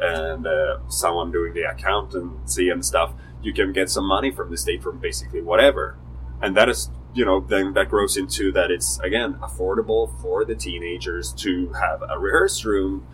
[0.03, 3.12] and uh, someone doing the accountancy and stuff,
[3.43, 5.97] you can get some money from the state from basically whatever.
[6.43, 10.55] And that is, you know, then that grows into that it's again affordable for the
[10.55, 13.07] teenagers to have a rehearse room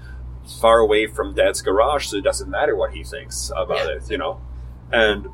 [0.61, 4.19] far away from dad's garage, so it doesn't matter what he thinks about it, you
[4.19, 4.41] know.
[4.93, 5.29] And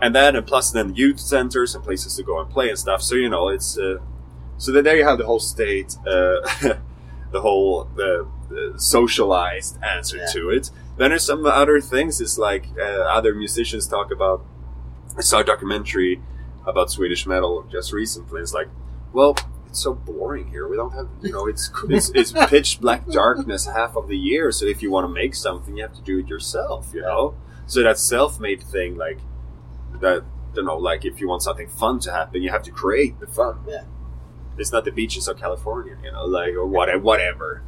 [0.00, 3.02] and then and plus then youth centers and places to go and play and stuff.
[3.02, 3.98] So you know, it's uh,
[4.58, 6.40] so then there you have the whole state, uh,
[7.32, 8.22] the whole uh,
[8.54, 10.26] uh, socialized answer Yeah.
[10.32, 10.70] to it.
[10.96, 12.20] Then there's some other things.
[12.20, 12.82] It's like uh,
[13.18, 14.44] other musicians talk about.
[15.18, 16.22] I saw a documentary
[16.66, 18.40] about Swedish metal just recently.
[18.40, 18.68] It's like,
[19.12, 19.36] well,
[19.68, 20.68] it's so boring here.
[20.68, 24.50] We don't have, you know, it's it's, it's pitch black darkness half of the year.
[24.52, 26.90] So if you want to make something, you have to do it yourself.
[26.92, 27.34] You know,
[27.66, 29.18] so that self-made thing, like
[30.00, 33.20] that, you know, like if you want something fun to happen, you have to create
[33.20, 33.60] the fun.
[33.68, 33.84] Yeah.
[34.58, 37.62] It's not the beaches of California, you know, like or whatever, whatever.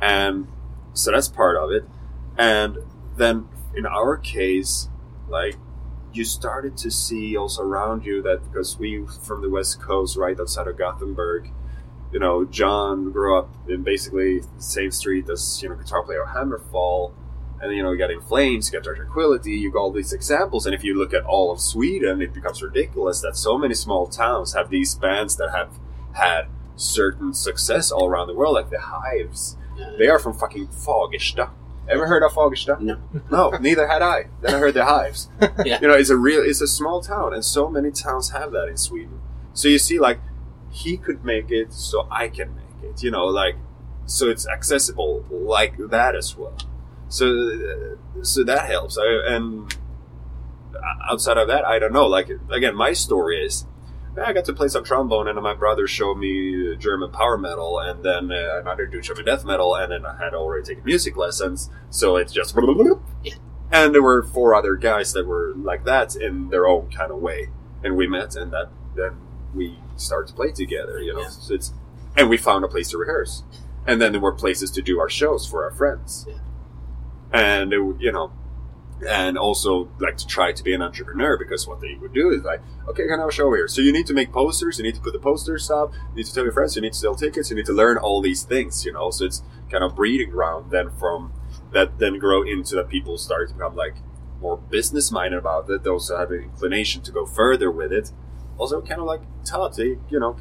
[0.00, 0.48] And
[0.92, 1.84] so that's part of it.
[2.36, 2.78] And
[3.16, 4.88] then in our case,
[5.28, 5.56] like
[6.16, 10.38] you started to see also around you that because we from the west coast, right
[10.38, 11.50] outside of Gothenburg,
[12.12, 16.24] you know, John grew up in basically the same street as you know guitar player
[16.24, 17.12] Hammerfall,
[17.60, 20.12] and you know you got In Flames, you got Dark Tranquillity, you got all these
[20.12, 23.74] examples, and if you look at all of Sweden, it becomes ridiculous that so many
[23.74, 25.78] small towns have these bands that have
[26.12, 26.46] had
[26.76, 29.56] certain success all around the world, like the Hives.
[29.98, 31.50] They are from fucking Fagersta.
[31.88, 32.80] Ever heard of Fagersta?
[32.80, 32.98] No.
[33.30, 34.26] No, neither had I.
[34.40, 35.28] Then I heard the Hives.
[35.64, 35.78] Yeah.
[35.80, 38.68] You know, it's a real, it's a small town, and so many towns have that
[38.68, 39.20] in Sweden.
[39.52, 40.18] So you see, like,
[40.70, 43.02] he could make it, so I can make it.
[43.02, 43.56] You know, like,
[44.06, 46.56] so it's accessible like that as well.
[47.08, 48.98] So, uh, so that helps.
[48.98, 49.74] I, and
[51.08, 52.06] outside of that, I don't know.
[52.06, 53.66] Like, again, my story is.
[54.22, 58.04] I got to play some trombone, and my brother showed me German power metal, and
[58.04, 61.16] then uh, another dude showed me death metal, and then I had already taken music
[61.16, 62.56] lessons, so it's just.
[63.72, 67.18] And there were four other guys that were like that in their own kind of
[67.18, 67.48] way,
[67.82, 69.16] and we met, and that then
[69.54, 71.00] we started to play together.
[71.00, 71.28] You know, Yeah.
[71.28, 71.72] so it's
[72.16, 73.42] and we found a place to rehearse,
[73.86, 76.34] and then there were places to do our shows for our friends, Yeah.
[77.32, 78.30] and it, you know,
[79.08, 82.42] and also like to try to be an entrepreneur because what they would do is
[82.42, 84.84] like, okay, I can have a show here, so you need to make posters, you
[84.84, 86.98] need to put the posters up, you need to tell your friends, you need to
[86.98, 89.10] sell tickets, you need to learn all these things, you know.
[89.10, 91.32] So it's kind of breeding ground then from
[91.72, 93.96] that then grow into that people start to become like
[94.40, 95.82] more business minded about it.
[95.82, 98.12] Those that have an inclination to go further with it.
[98.56, 99.22] Also, kind of like
[99.76, 100.36] they, you know,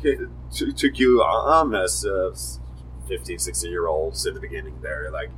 [0.52, 2.36] took you on as uh,
[3.08, 5.10] 15, 16 year olds in the beginning there.
[5.12, 5.30] Like,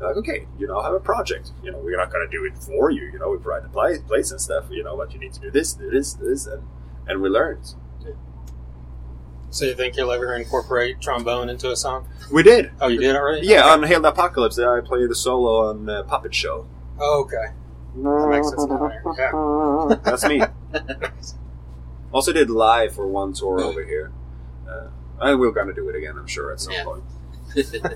[0.00, 1.52] like, okay, you know, have a project.
[1.62, 3.02] You know, we're not going to do it for you.
[3.12, 5.40] You know, we provide the play, place and stuff, you know, but you need to
[5.40, 6.46] do this, do this, do this.
[6.46, 6.62] And,
[7.06, 7.74] and we learned.
[9.50, 12.08] So you think you'll ever incorporate trombone into a song?
[12.32, 12.72] We did.
[12.80, 13.46] Oh, you did already?
[13.46, 16.66] Yeah, on Hail the Apocalypse, I played the solo on uh, Puppet Show.
[16.98, 17.54] Oh, okay.
[17.94, 18.66] That makes sense.
[19.16, 19.96] Yeah.
[20.02, 20.42] That's me.
[22.12, 24.10] also did live for one tour over here.
[24.68, 24.88] Uh,
[25.20, 26.84] and we're going to do it again, I'm sure, at some Yeah.
[26.84, 27.04] point.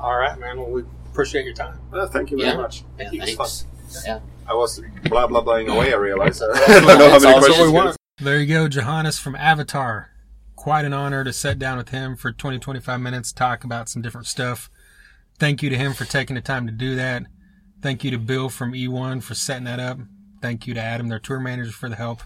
[0.00, 0.58] All right, man.
[0.58, 1.78] Well, we appreciate your time.
[1.92, 2.56] Well, thank you very Yeah.
[2.56, 2.84] much.
[2.98, 4.04] Yeah, It was thanks.
[4.06, 4.20] Yeah.
[4.48, 5.92] I was blah blah blahing away.
[5.92, 6.42] I realized.
[6.42, 7.66] I don't know how That's many all questions.
[7.66, 7.96] we we want.
[8.18, 10.10] There you go, Johannes from Avatar.
[10.56, 14.02] Quite an honor to sit down with him for 20, 25 minutes, talk about some
[14.02, 14.68] different stuff.
[15.38, 17.22] Thank you to him for taking the time to do that.
[17.80, 19.98] Thank you to Bill from E1 for setting that up.
[20.42, 22.22] Thank you to Adam, their tour manager, for the help.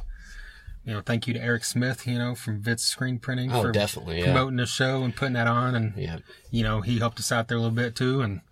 [0.85, 3.72] You know, thank you to Eric Smith, you know, from Vitz Screen Printing Oh, for
[3.72, 4.18] definitely.
[4.18, 4.24] Yeah.
[4.26, 5.74] promoting the show and putting that on.
[5.74, 6.18] And, Yeah.
[6.51, 8.20] you know, he helped us out there a little bit too.
[8.20, 8.43] And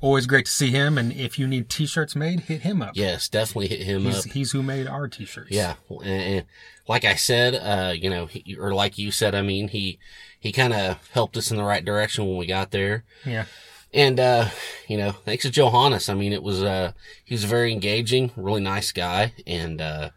[0.00, 0.96] always great to see him.
[0.96, 2.92] And if you need t-shirts made, hit him up.
[2.94, 4.32] Yes, definitely hit him He's, up.
[4.32, 5.50] he's who made our t-shirts.
[5.50, 6.46] Yeah, and, and
[6.86, 9.98] like I said, uh, you know, he, or like you said, I mean, he
[10.38, 13.02] he kind of helped us in the right direction when we got there.
[13.24, 13.46] Yeah.
[13.92, 14.50] And, uh,
[14.86, 16.08] you know, thanks to Johannes.
[16.08, 16.92] I mean, it was, uh,
[17.24, 19.32] he was very engaging, really nice guy.
[19.46, 20.10] And, uh,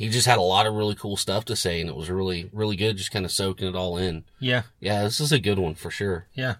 [0.00, 1.78] he just had a lot of really cool stuff to say.
[1.78, 4.24] And it was really, really good, just kind of soaking it all in.
[4.38, 4.62] Yeah.
[4.80, 6.26] Yeah, this is a good one for sure.
[6.32, 6.54] Yeah.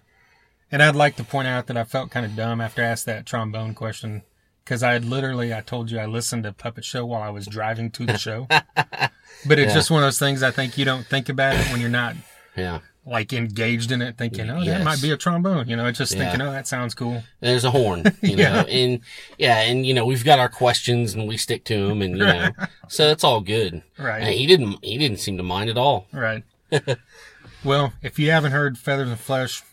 [0.71, 3.07] And I'd like to point out that I felt kind of dumb after I asked
[3.07, 4.21] that trombone question
[4.63, 7.47] because I had literally, I told you I listened to Puppet Show while I was
[7.47, 8.45] driving to the show.
[8.75, 9.09] but
[9.57, 9.73] it's Yeah.
[9.73, 12.15] just one of those things I think you don't think about it when you're not
[12.55, 12.81] Yeah.
[13.05, 15.67] Like engaged in it, thinking, oh, that might be a trombone.
[15.67, 16.19] You know, just Yeah.
[16.29, 17.23] thinking, oh, that sounds cool.
[17.39, 18.99] There's a horn, you know, and
[19.39, 22.23] yeah, and you know, we've got our questions and we stick to them and, you
[22.25, 22.49] know,
[22.87, 23.81] so it's all good.
[23.97, 24.21] Right.
[24.21, 26.07] And he didn't, he didn't seem to mind at all.
[26.13, 26.43] Right.
[27.63, 29.63] well, if you haven't heard Feathers and Flesh,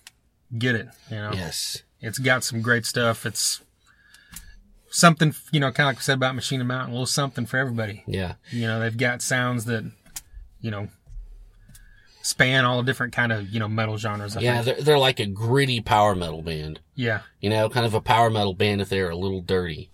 [0.56, 0.88] get it.
[1.10, 1.82] You know, Yes.
[2.00, 3.26] it's got some great stuff.
[3.26, 3.60] It's
[4.90, 7.44] something, you know, kind of like we said about Machine and Mountain, a little something
[7.46, 8.04] for everybody.
[8.06, 8.34] Yeah.
[8.50, 9.84] You know, they've got sounds that,
[10.60, 10.88] you know,
[12.28, 14.36] span all different kind of, you know, metal genres.
[14.36, 14.62] I Yeah.
[14.62, 14.76] think.
[14.76, 17.20] They're, they're like a gritty power metal band, Yeah.
[17.40, 19.90] you know, kind of a power metal band if they're a little dirty.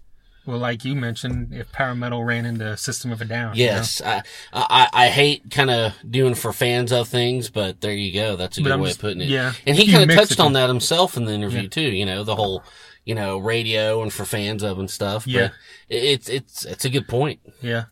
[0.46, 3.56] Well, like you mentioned, if power metal ran into System of a Down.
[3.56, 3.72] you know?
[3.72, 4.02] Yes.
[4.04, 4.22] I,
[4.52, 8.36] I, I hate kind of doing for fans of things, but there you go.
[8.36, 9.28] That's a But good I'm way just- of putting it.
[9.28, 9.52] yeah.
[9.66, 11.68] And he kind of touched on that himself in the interview Yeah.
[11.68, 12.62] too, you know, the whole,
[13.06, 15.26] you know, radio and for fans of and stuff.
[15.26, 15.48] Yeah.
[15.88, 17.40] But it's, it's, it's a good point.
[17.62, 17.84] Yeah.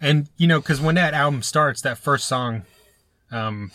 [0.00, 2.62] And, you know, because when that album starts, that first song
[3.30, 3.70] um,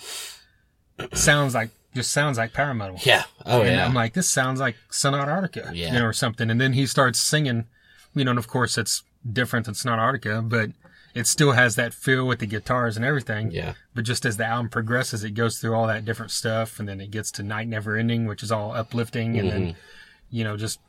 [1.14, 2.97] sounds like, just sounds like power metal.
[3.03, 3.24] Yeah.
[3.45, 3.86] Oh, and yeah.
[3.86, 5.88] I'm like, this sounds like Sonata Arctica, Yeah.
[5.93, 6.49] you know, or something.
[6.49, 7.66] And then he starts singing,
[8.14, 10.72] you know, and of course it's different than Sonata Arctica, but
[11.14, 13.51] it still has that feel with the guitars and everything.
[13.51, 13.74] yeah.
[13.93, 16.99] But just as the album progresses, it goes through all that different stuff, and then
[16.99, 19.64] it gets to Night Never Ending, which is all uplifting, and Mm-hmm.
[19.66, 19.76] then,
[20.30, 20.80] you know, just,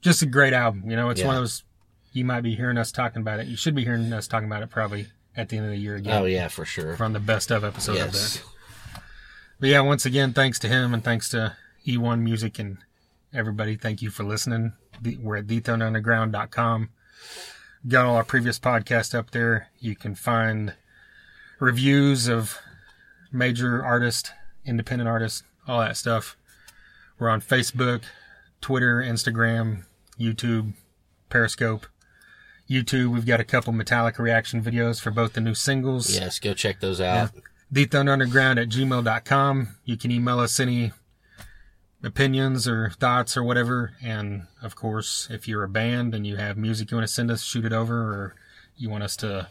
[0.00, 0.88] just a great album.
[0.88, 1.64] You know, it's one of those,
[2.12, 3.48] you might be hearing us talking about it.
[3.48, 5.08] You should be hearing us talking about it probably
[5.38, 6.20] at the end of the year again.
[6.20, 6.96] Oh, yeah, for sure.
[6.96, 8.42] From the best of episode of that.
[9.60, 12.78] But yeah, once again, thanks to him and thanks to E1 Music and
[13.32, 13.76] everybody.
[13.76, 14.72] Thank you for listening.
[15.20, 16.90] We're at thethunderunderground.com.
[17.86, 19.68] Got all our previous podcasts up there.
[19.78, 20.74] You can find
[21.60, 22.58] reviews of
[23.30, 24.32] major artists,
[24.64, 26.36] independent artists, all that stuff.
[27.18, 28.02] We're on Facebook,
[28.60, 29.84] Twitter, Instagram,
[30.18, 30.74] YouTube,
[31.30, 31.86] Periscope.
[32.68, 36.38] YouTube, we've got a couple Metallica reaction videos for both the new singles Yes.
[36.38, 37.30] Go check those out.
[37.72, 39.68] thethunderunderground at gmail.com.
[39.84, 40.92] You can email us any
[42.02, 43.92] opinions or thoughts or whatever.
[44.02, 47.30] And of course, if you're a band and you have music you want to send
[47.30, 48.34] us, shoot it over, or
[48.76, 49.48] you want us to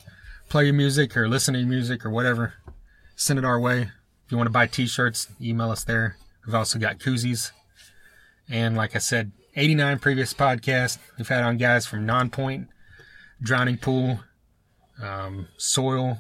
[0.50, 2.54] play your music or listen to your music or whatever,
[3.16, 3.82] send it our way.
[4.26, 6.18] If you want to buy t shirts, email us there.
[6.46, 7.52] We've also got koozies.
[8.50, 11.00] And like I said, 89 previous podcasts.
[11.18, 12.68] We've had on guys from Nonpoint,
[13.42, 14.20] Drowning Pool,
[15.02, 16.20] um, Soil,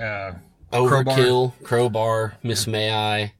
[0.00, 0.32] uh,
[0.72, 3.32] Overkill, Crowbar, Miss May I,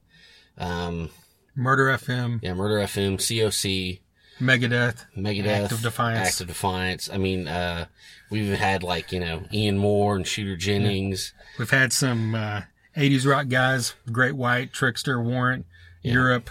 [0.57, 1.09] um,
[1.55, 3.99] Murder FM, yeah, Murder FM, COC,
[4.39, 6.27] Megadeth, Megadeth, Act of Defiance.
[6.29, 7.09] Act of Defiance.
[7.11, 7.85] I mean, uh,
[8.29, 11.33] we've had like, you know, Ian Moore and Shooter Jennings.
[11.59, 12.61] We've had some uh,
[12.95, 15.65] 80s rock guys, Great White, Trickster, Warrant,
[16.03, 16.49] Europe.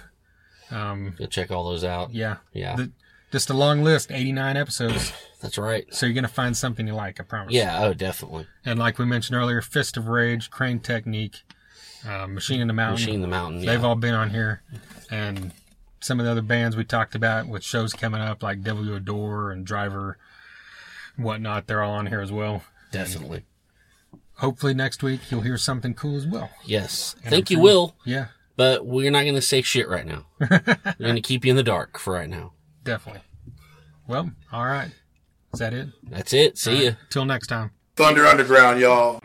[0.71, 2.13] Um, Go check all those out.
[2.13, 2.37] yeah.
[2.53, 2.77] Yeah.
[2.77, 2.93] The-
[3.33, 5.13] just a long list, 89 episodes.
[5.47, 5.87] That's right.
[5.95, 7.55] So you're going to find something you like, I promise.
[7.55, 7.85] Yeah.
[7.85, 8.47] Oh, definitely.
[8.65, 11.43] And like we mentioned earlier, Fist of Rage, Crane Technique,
[12.09, 13.01] uh, Machine in the Mountain.
[13.03, 13.65] Machine in the Mountain.
[13.65, 14.63] They've all been on here.
[15.11, 15.53] And
[16.01, 19.51] some of the other bands we talked about with shows coming up like You Adore
[19.51, 20.19] and Driver,
[21.17, 22.63] whatnot, they're all on here as well.
[22.93, 23.45] definitely.
[24.41, 26.51] Hopefully next week you'll hear something cool as well.
[26.65, 27.17] Yes.
[27.23, 28.27] And Think I'm you sure- will, Yeah,
[28.57, 30.27] but we're not going to say shit right now.
[30.41, 32.53] we're going to keep you in the dark for right now.
[32.85, 33.23] definitely.
[34.09, 34.91] Well, all right.
[35.57, 35.89] Is that it?
[36.03, 36.59] That's it.
[36.59, 36.91] See ya.
[37.09, 37.71] Till next time.
[37.97, 39.21] Thunder Underground, y'all.